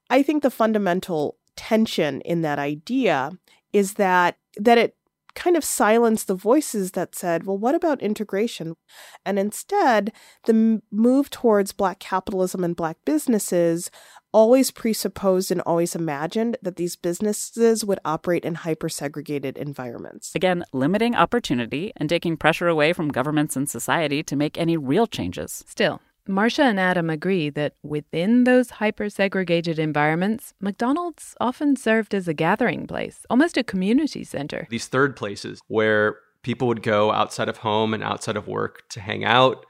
[0.09, 3.33] I think the fundamental tension in that idea
[3.73, 4.97] is that that it
[5.37, 8.75] kind of silenced the voices that said, well, what about integration?
[9.25, 10.11] And instead,
[10.47, 13.91] the m- move towards black capitalism and black businesses
[14.33, 20.35] always presupposed and always imagined that these businesses would operate in hyper segregated environments.
[20.35, 25.07] Again, limiting opportunity and taking pressure away from governments and society to make any real
[25.07, 25.65] changes.
[25.67, 32.27] Still, Marcia and Adam agree that within those hyper segregated environments, McDonald's often served as
[32.29, 34.66] a gathering place, almost a community center.
[34.70, 39.01] These third places where people would go outside of home and outside of work to
[39.01, 39.66] hang out,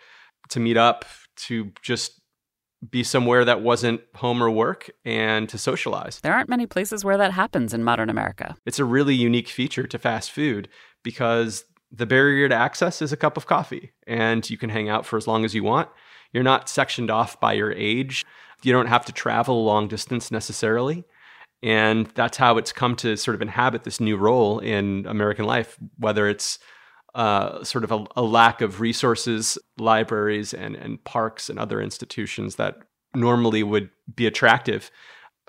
[0.51, 1.05] to meet up,
[1.37, 2.21] to just
[2.91, 6.21] be somewhere that wasn't home or work and to socialize.
[6.21, 8.55] There aren't many places where that happens in modern America.
[8.67, 10.69] It's a really unique feature to fast food
[11.03, 15.07] because the barrier to access is a cup of coffee and you can hang out
[15.07, 15.89] for as long as you want.
[16.33, 18.25] You're not sectioned off by your age.
[18.63, 21.05] You don't have to travel a long distance necessarily.
[21.63, 25.79] And that's how it's come to sort of inhabit this new role in American life,
[25.99, 26.59] whether it's
[27.15, 32.57] uh, sort of a, a, lack of resources, libraries, and, and parks and other institutions
[32.57, 32.77] that
[33.15, 34.91] normally would be attractive,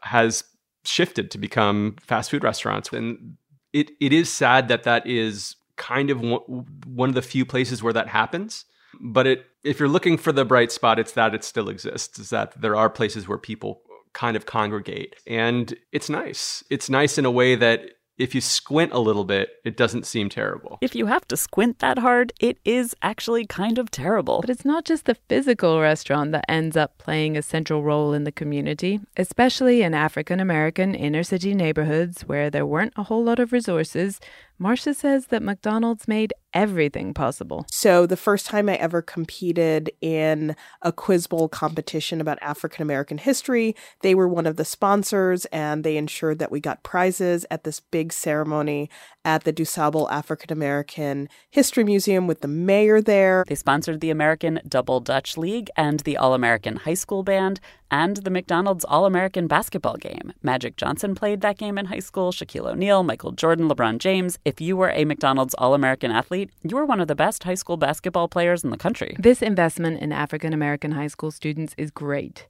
[0.04, 0.46] has
[0.86, 2.94] shifted to become fast food restaurants.
[2.94, 3.36] And
[3.74, 7.94] it, it is sad that that is kind of one of the few places where
[7.94, 8.64] that happens.
[9.00, 12.20] But it, if you're looking for the bright spot, it's that it still exists.
[12.20, 13.82] Is that there are places where people
[14.14, 16.64] kind of congregate, and it's nice.
[16.70, 20.30] It's nice in a way that if you squint a little bit, it doesn't seem
[20.30, 20.80] terrible.
[20.82, 24.42] If you have to squint that hard, it is actually kind of terrible.
[24.42, 28.24] But it's not just the physical restaurant that ends up playing a central role in
[28.24, 33.40] the community, especially in African American inner city neighborhoods where there weren't a whole lot
[33.40, 34.20] of resources.
[34.60, 37.68] Marcia says that McDonald's made everything possible.
[37.72, 43.20] So, the first time I ever competed in a quiz bowl competition about African American
[43.20, 47.64] history, they were one of the sponsors and they ensured that we got prizes at
[47.64, 48.90] this big ceremony
[49.24, 53.44] at the DuSable African American History Museum with the mayor there.
[53.48, 57.60] They sponsored the American Double Dutch League and the All American High School Band
[57.92, 60.34] and the McDonald's All American basketball game.
[60.42, 64.40] Magic Johnson played that game in high school, Shaquille O'Neal, Michael Jordan, LeBron James.
[64.46, 67.56] If you were a McDonald's All American athlete, you were one of the best high
[67.56, 69.16] school basketball players in the country.
[69.20, 72.48] This investment in African American high school students is great.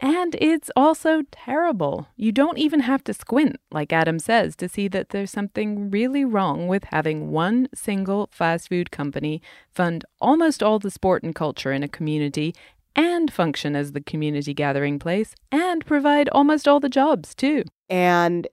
[0.00, 2.08] And it's also terrible.
[2.16, 6.24] You don't even have to squint, like Adam says, to see that there's something really
[6.24, 9.40] wrong with having one single fast food company
[9.72, 12.54] fund almost all the sport and culture in a community
[12.96, 17.64] and function as the community gathering place and provide almost all the jobs, too.
[17.88, 18.46] And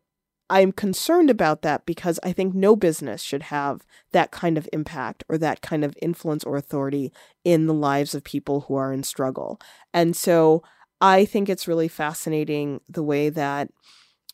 [0.50, 5.24] I'm concerned about that because I think no business should have that kind of impact
[5.30, 7.14] or that kind of influence or authority
[7.46, 9.62] in the lives of people who are in struggle.
[9.94, 10.62] And so
[11.00, 13.70] I think it's really fascinating the way that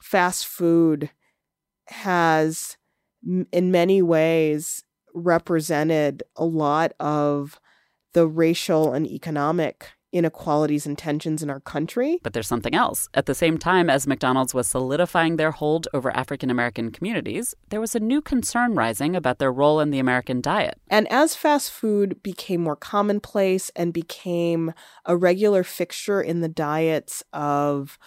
[0.02, 1.12] fast food
[1.90, 2.78] has,
[3.24, 4.84] in many ways,
[5.14, 7.60] represented a lot of
[8.14, 12.20] the racial and economic inequalities and tensions in our country.
[12.24, 13.10] But there's something else.
[13.14, 17.82] At the same time as McDonald's was solidifying their hold over African American communities, there
[17.82, 20.80] was a new concern rising about their role in the American diet.
[20.90, 24.74] And as fast food became more commonplace and became
[25.06, 27.98] a regular fixture in the diets of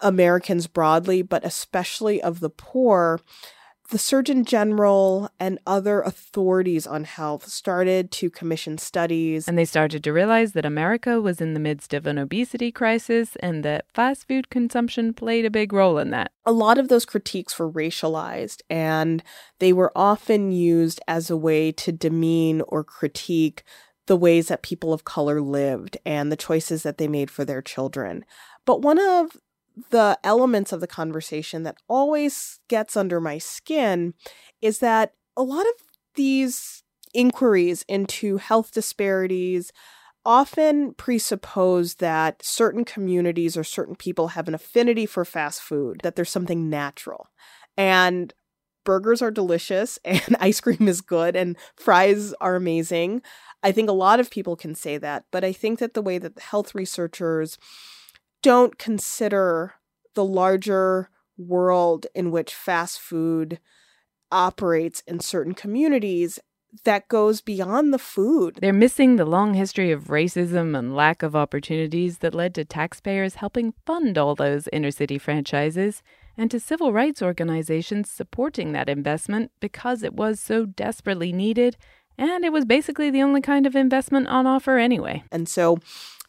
[0.00, 3.20] Americans broadly, but especially of the poor,
[3.92, 9.46] the Surgeon General and other authorities on health started to commission studies.
[9.46, 13.36] And they started to realize that America was in the midst of an obesity crisis
[13.40, 16.32] and that fast food consumption played a big role in that.
[16.46, 19.22] A lot of those critiques were racialized and
[19.58, 23.62] they were often used as a way to demean or critique
[24.06, 27.60] the ways that people of color lived and the choices that they made for their
[27.60, 28.24] children.
[28.64, 29.36] But one of
[29.90, 34.14] the elements of the conversation that always gets under my skin
[34.60, 35.72] is that a lot of
[36.14, 36.82] these
[37.14, 39.72] inquiries into health disparities
[40.24, 46.14] often presuppose that certain communities or certain people have an affinity for fast food, that
[46.14, 47.28] there's something natural.
[47.76, 48.32] And
[48.84, 53.22] burgers are delicious and ice cream is good and fries are amazing.
[53.62, 56.18] I think a lot of people can say that, but I think that the way
[56.18, 57.58] that health researchers
[58.42, 59.74] don't consider
[60.14, 63.58] the larger world in which fast food
[64.30, 66.38] operates in certain communities
[66.84, 68.58] that goes beyond the food.
[68.60, 73.36] They're missing the long history of racism and lack of opportunities that led to taxpayers
[73.36, 76.02] helping fund all those inner city franchises
[76.36, 81.76] and to civil rights organizations supporting that investment because it was so desperately needed
[82.16, 85.24] and it was basically the only kind of investment on offer anyway.
[85.30, 85.78] And so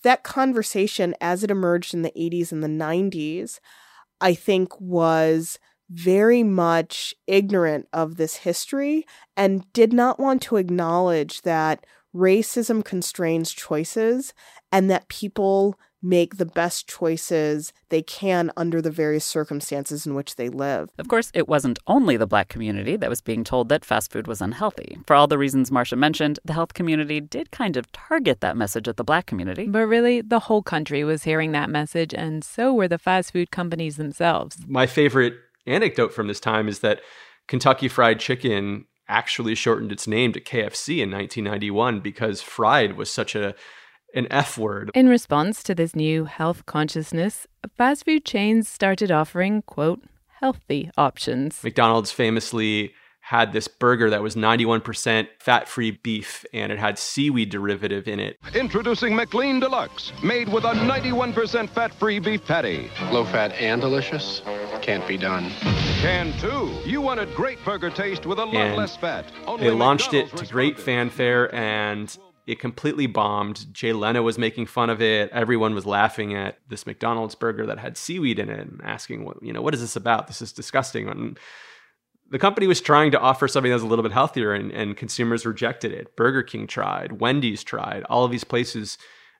[0.04, 3.60] that conversation, as it emerged in the 80s and the 90s,
[4.22, 11.42] I think was very much ignorant of this history and did not want to acknowledge
[11.42, 11.86] that
[12.16, 14.34] racism constrains choices
[14.72, 20.36] and that people make the best choices they can under the various circumstances in which
[20.36, 20.90] they live.
[21.00, 24.28] Of course, it wasn't only the black community that was being told that fast food
[24.28, 24.98] was unhealthy.
[25.08, 28.88] For all the reasons Marcia mentioned, the health community did kind of target that message
[28.88, 29.68] at the black community.
[29.68, 33.52] But really, the whole country was hearing that message, and so were the fast food
[33.52, 34.58] companies themselves.
[34.68, 35.36] My favorite
[35.66, 37.02] anecdote from this time is that
[37.48, 43.36] Kentucky Fried Chicken actually shortened its name to KFC in 1991 because fried was such
[43.36, 43.54] a
[44.14, 44.92] an F word.
[44.94, 47.48] In response to this new health consciousness,
[47.78, 50.02] fast food chains started offering, quote,
[50.40, 51.64] healthy options.
[51.64, 57.50] McDonald's famously had this burger that was 91% fat free beef and it had seaweed
[57.50, 58.38] derivative in it.
[58.54, 62.92] Introducing McLean Deluxe, made with a 91% fat free beef patty.
[63.14, 64.42] Low fat and delicious?
[64.82, 65.50] Can't be done.
[66.02, 66.78] Can too.
[66.84, 69.32] You wanted great burger taste with a lot And less fat.
[69.58, 72.16] They launched it to great fanfare and
[72.46, 73.74] it completely bombed.
[73.74, 75.30] Jay Leno was making fun of it.
[75.32, 79.42] Everyone was laughing at this McDonald's burger that had seaweed in it and asking, what,
[79.42, 80.28] you know, what is this about?
[80.28, 81.08] This is disgusting.
[81.08, 81.40] And
[82.30, 84.98] the company was trying to offer something that was a little bit healthier and, and
[84.98, 86.16] consumers rejected it.
[86.16, 88.98] Burger King tried, Wendy's tried, all of these places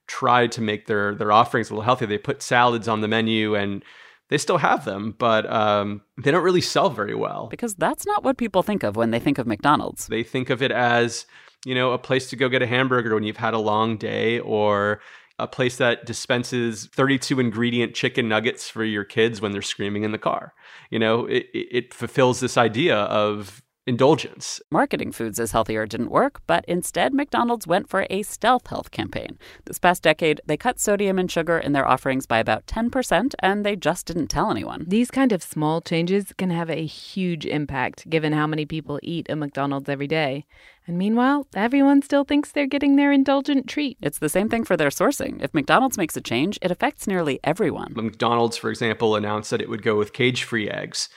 [0.08, 2.08] tried to make their their offerings a little healthier.
[2.08, 3.84] They put salads on the menu and
[4.30, 7.48] they still have them, but um, they don't really sell very well.
[7.48, 10.08] Because that's not what people think of when they think of McDonald's.
[10.08, 11.26] They think of it as,
[11.66, 14.40] you know, a place to go get a hamburger when you've had a long day
[14.40, 15.02] or
[15.40, 20.12] a place that dispenses 32 ingredient chicken nuggets for your kids when they're screaming in
[20.12, 20.54] the car.
[20.90, 24.62] You know, it, it fulfills this idea of indulgence.
[24.72, 29.38] Marketing foods as healthier didn't work, but instead, McDonald's went for a stealth health campaign.
[29.66, 33.66] This past decade, they cut sodium and sugar in their offerings by about 10%, and
[33.66, 34.86] they just didn't tell anyone.
[34.88, 39.28] These kind of small changes can have a huge impact given how many people eat
[39.30, 40.46] a McDonald's every day.
[40.86, 43.98] And meanwhile, everyone still thinks they're getting their indulgent treat.
[44.02, 45.42] It's the same thing for their sourcing.
[45.42, 47.94] If McDonald's makes a change, it affects nearly everyone.
[47.96, 51.08] McDonald's, for example, announced that it would go with cage free eggs.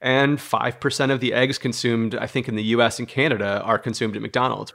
[0.00, 4.16] And 5% of the eggs consumed, I think, in the US and Canada are consumed
[4.16, 4.72] at McDonald's.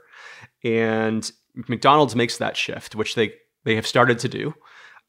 [0.64, 1.30] And
[1.68, 4.54] McDonald's makes that shift, which they, they have started to do.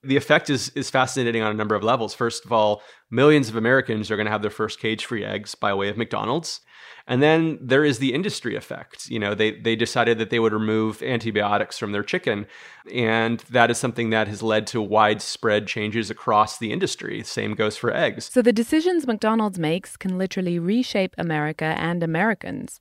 [0.03, 2.13] The effect is, is fascinating on a number of levels.
[2.13, 5.55] First of all, millions of Americans are going to have their first cage free eggs
[5.55, 6.61] by way of McDonald's.
[7.05, 9.09] And then there is the industry effect.
[9.09, 12.45] You know, they, they decided that they would remove antibiotics from their chicken.
[12.93, 17.21] And that is something that has led to widespread changes across the industry.
[17.23, 18.29] Same goes for eggs.
[18.31, 22.79] So the decisions McDonald's makes can literally reshape America and Americans.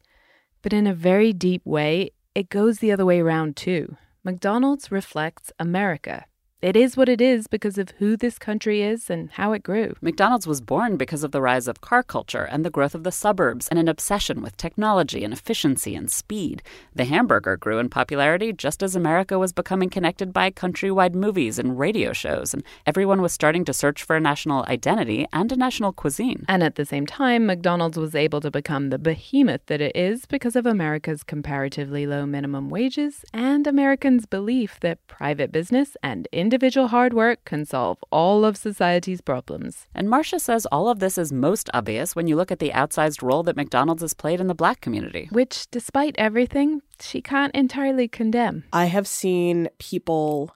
[0.62, 3.96] But in a very deep way, it goes the other way around too.
[4.22, 6.26] McDonald's reflects America.
[6.62, 9.96] It is what it is because of who this country is and how it grew.
[10.00, 13.10] McDonald's was born because of the rise of car culture and the growth of the
[13.10, 16.62] suburbs and an obsession with technology and efficiency and speed.
[16.94, 21.80] The hamburger grew in popularity just as America was becoming connected by countrywide movies and
[21.80, 25.92] radio shows, and everyone was starting to search for a national identity and a national
[25.92, 26.44] cuisine.
[26.46, 30.26] And at the same time, McDonald's was able to become the behemoth that it is
[30.26, 36.51] because of America's comparatively low minimum wages and Americans' belief that private business and industry
[36.52, 39.86] individual hard work can solve all of society's problems.
[39.94, 43.22] And Marcia says all of this is most obvious when you look at the outsized
[43.22, 45.30] role that McDonald's has played in the black community.
[45.32, 48.64] Which, despite everything, she can't entirely condemn.
[48.70, 50.54] I have seen people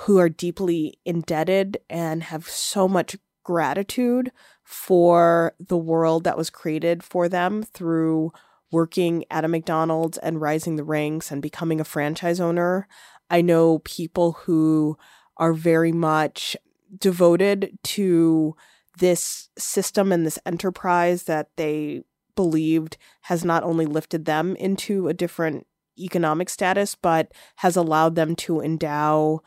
[0.00, 7.02] who are deeply indebted and have so much gratitude for the world that was created
[7.02, 8.32] for them through
[8.70, 12.86] working at a McDonald's and rising the ranks and becoming a franchise owner.
[13.30, 14.98] I know people who
[15.36, 16.56] are very much
[16.98, 18.54] devoted to
[18.98, 22.02] this system and this enterprise that they
[22.36, 25.66] believed has not only lifted them into a different
[25.98, 29.42] economic status, but has allowed them to endow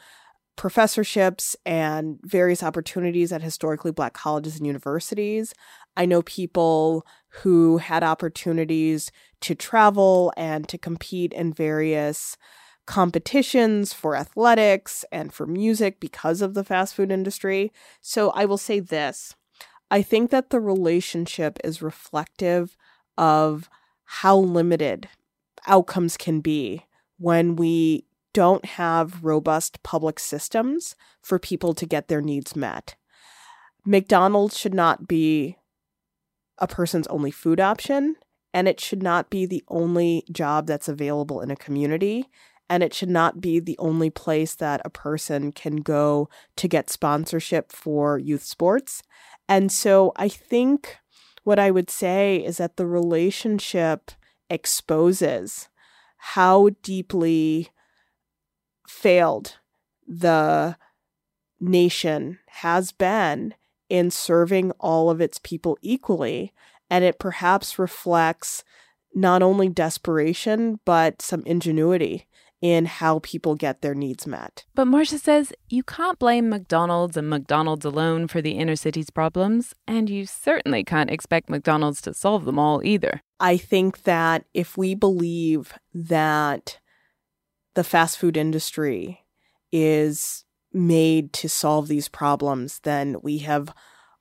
[0.55, 5.53] professorships and various opportunities at historically black colleges and universities.
[5.97, 9.11] I know people who had opportunities
[9.41, 12.37] to travel and to compete in various
[12.85, 17.71] competitions for athletics and for music because of the fast food industry.
[18.01, 19.35] So I will say this
[19.91, 22.75] I think that the relationship is reflective
[23.17, 23.69] of
[24.03, 25.07] how limited
[25.67, 26.85] outcomes can be
[27.17, 32.95] when we don't have robust public systems for people to get their needs met.
[33.85, 35.57] McDonald's should not be
[36.57, 38.15] a person's only food option,
[38.53, 42.29] and it should not be the only job that's available in a community,
[42.69, 46.89] and it should not be the only place that a person can go to get
[46.89, 49.03] sponsorship for youth sports.
[49.47, 50.97] And so I think
[51.43, 54.11] what I would say is that the relationship
[54.49, 55.69] exposes
[56.17, 57.69] how deeply
[58.87, 59.57] failed
[60.07, 60.75] the
[61.59, 63.53] nation has been
[63.89, 66.51] in serving all of its people equally.
[66.89, 68.63] And it perhaps reflects
[69.13, 72.27] not only desperation, but some ingenuity
[72.65, 74.65] in how people get their needs met.
[74.73, 79.75] But Marcia says you can't blame McDonald's and McDonald's alone for the inner city's problems,
[79.87, 83.21] and you certainly can't expect McDonald's to solve them all either.
[83.39, 86.79] I think that if we believe that
[87.75, 89.23] the fast food industry
[89.71, 90.43] is
[90.73, 93.71] made to solve these problems, then we have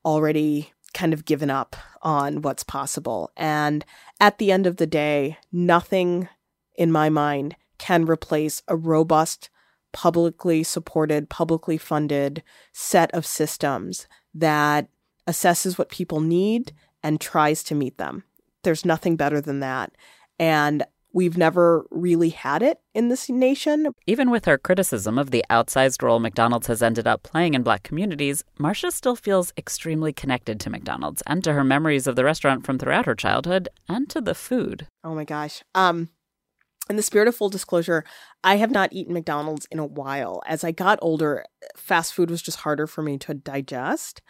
[0.05, 3.33] already kind of given up on what's possible.
[3.39, 3.87] And
[4.21, 6.29] at the end of the day, nothing
[6.77, 9.51] in my mind can replace a robust,
[9.93, 14.89] publicly supported, publicly funded set of systems that
[15.29, 16.73] assesses what people need
[17.03, 18.25] and tries to meet them.
[18.63, 19.93] There's nothing better than that.
[20.39, 20.83] And
[21.15, 23.93] We've never really had it in this nation.
[24.05, 27.85] Even with her criticism of the outsized role McDonald's has ended up playing in black
[27.85, 32.67] communities, Marcia still feels extremely connected to McDonald's and to her memories of the restaurant
[32.67, 34.89] from throughout her childhood and to the food.
[35.05, 35.63] Oh my gosh.
[35.73, 36.09] Um
[36.91, 38.05] in the spirit of full disclosure,
[38.43, 40.43] I have not eaten McDonald's in a while.
[40.47, 41.45] As I got older,
[41.77, 44.21] fast food was just harder for me to digest.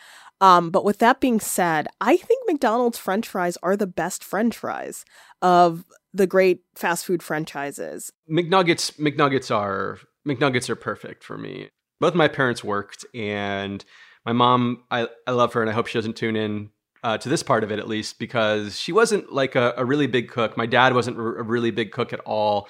[0.41, 4.57] Um, but with that being said, I think McDonald's French fries are the best French
[4.57, 5.05] fries
[5.43, 8.13] of the great fast food franchises.
[8.31, 11.71] McNuggets McNuggets are McNuggets are perfect for me.
[12.01, 13.85] Both my parents worked and
[14.27, 16.71] my mom I, I love her and I hope she doesn't tune in
[17.05, 20.07] uh, to this part of it at least because she wasn't like a, a really
[20.07, 20.57] big cook.
[20.57, 22.69] My dad wasn't a really big cook at all,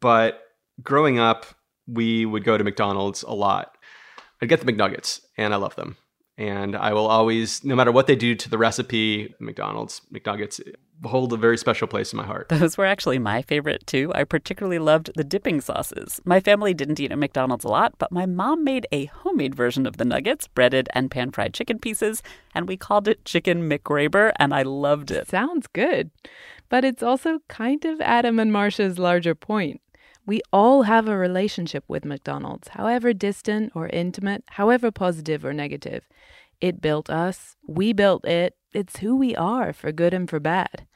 [0.00, 0.40] but
[0.82, 1.44] growing up
[1.86, 3.76] we would go to McDonald's a lot.
[4.40, 5.96] I'd get the McNuggets and I love them.
[6.38, 10.60] And I will always, no matter what they do to the recipe, McDonald's, McNuggets,
[11.04, 12.48] hold a very special place in my heart.
[12.48, 14.10] Those were actually my favorite too.
[14.14, 16.20] I particularly loved the dipping sauces.
[16.24, 19.84] My family didn't eat at McDonald's a lot, but my mom made a homemade version
[19.84, 22.22] of the nuggets, breaded and pan fried chicken pieces,
[22.54, 25.28] and we called it Chicken McGraber, and I loved it.
[25.28, 26.10] Sounds good.
[26.68, 29.80] But it's also kind of Adam and Marcia's larger point.
[30.24, 36.06] We all have a relationship with McDonald's, however distant or intimate, however positive or negative.
[36.60, 40.86] It built us, we built it, it's who we are for good and for bad.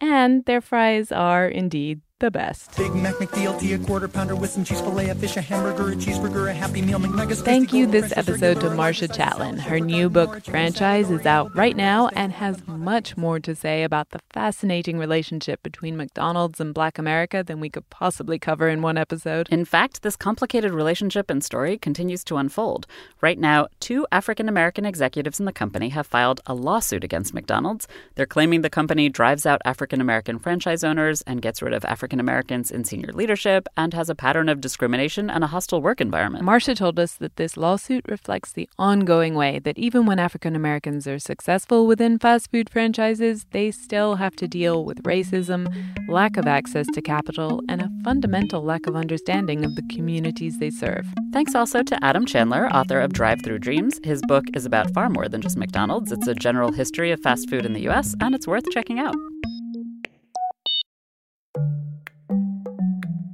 [0.00, 2.76] And their fries are indeed the best.
[2.76, 5.94] Big Mac McDLT, a quarter pounder with some cheese fillet, a fish, a hamburger, a
[5.94, 7.44] cheeseburger, a Happy Meal, McNuggets.
[7.44, 9.58] Thank you this episode to Marcia Chatelain.
[9.58, 14.10] Her new book, Franchise, is out right now and has much more to say about
[14.10, 18.98] the fascinating relationship between McDonald's and Black America than we could possibly cover in one
[18.98, 19.48] episode.
[19.50, 22.86] In fact, this complicated relationship and story continues to unfold.
[23.20, 27.86] Right now, two African American executives in the company have filed a lawsuit against McDonald's.
[28.16, 32.07] They're claiming the company drives out African American franchise owners and gets rid of African
[32.08, 36.00] African Americans in senior leadership and has a pattern of discrimination and a hostile work
[36.00, 36.42] environment.
[36.42, 41.06] Marcia told us that this lawsuit reflects the ongoing way that even when African Americans
[41.06, 45.68] are successful within fast food franchises, they still have to deal with racism,
[46.08, 50.70] lack of access to capital, and a fundamental lack of understanding of the communities they
[50.70, 51.04] serve.
[51.34, 54.00] Thanks also to Adam Chandler, author of Drive-Thru Dreams.
[54.02, 56.10] His book is about far more than just McDonald's.
[56.10, 59.14] It's a general history of fast food in the US, and it's worth checking out.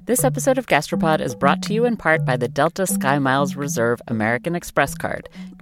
[0.07, 4.03] This episode of Gastropod is brought to you in part by the Delta SkyMiles Reserve
[4.07, 5.31] American Express card.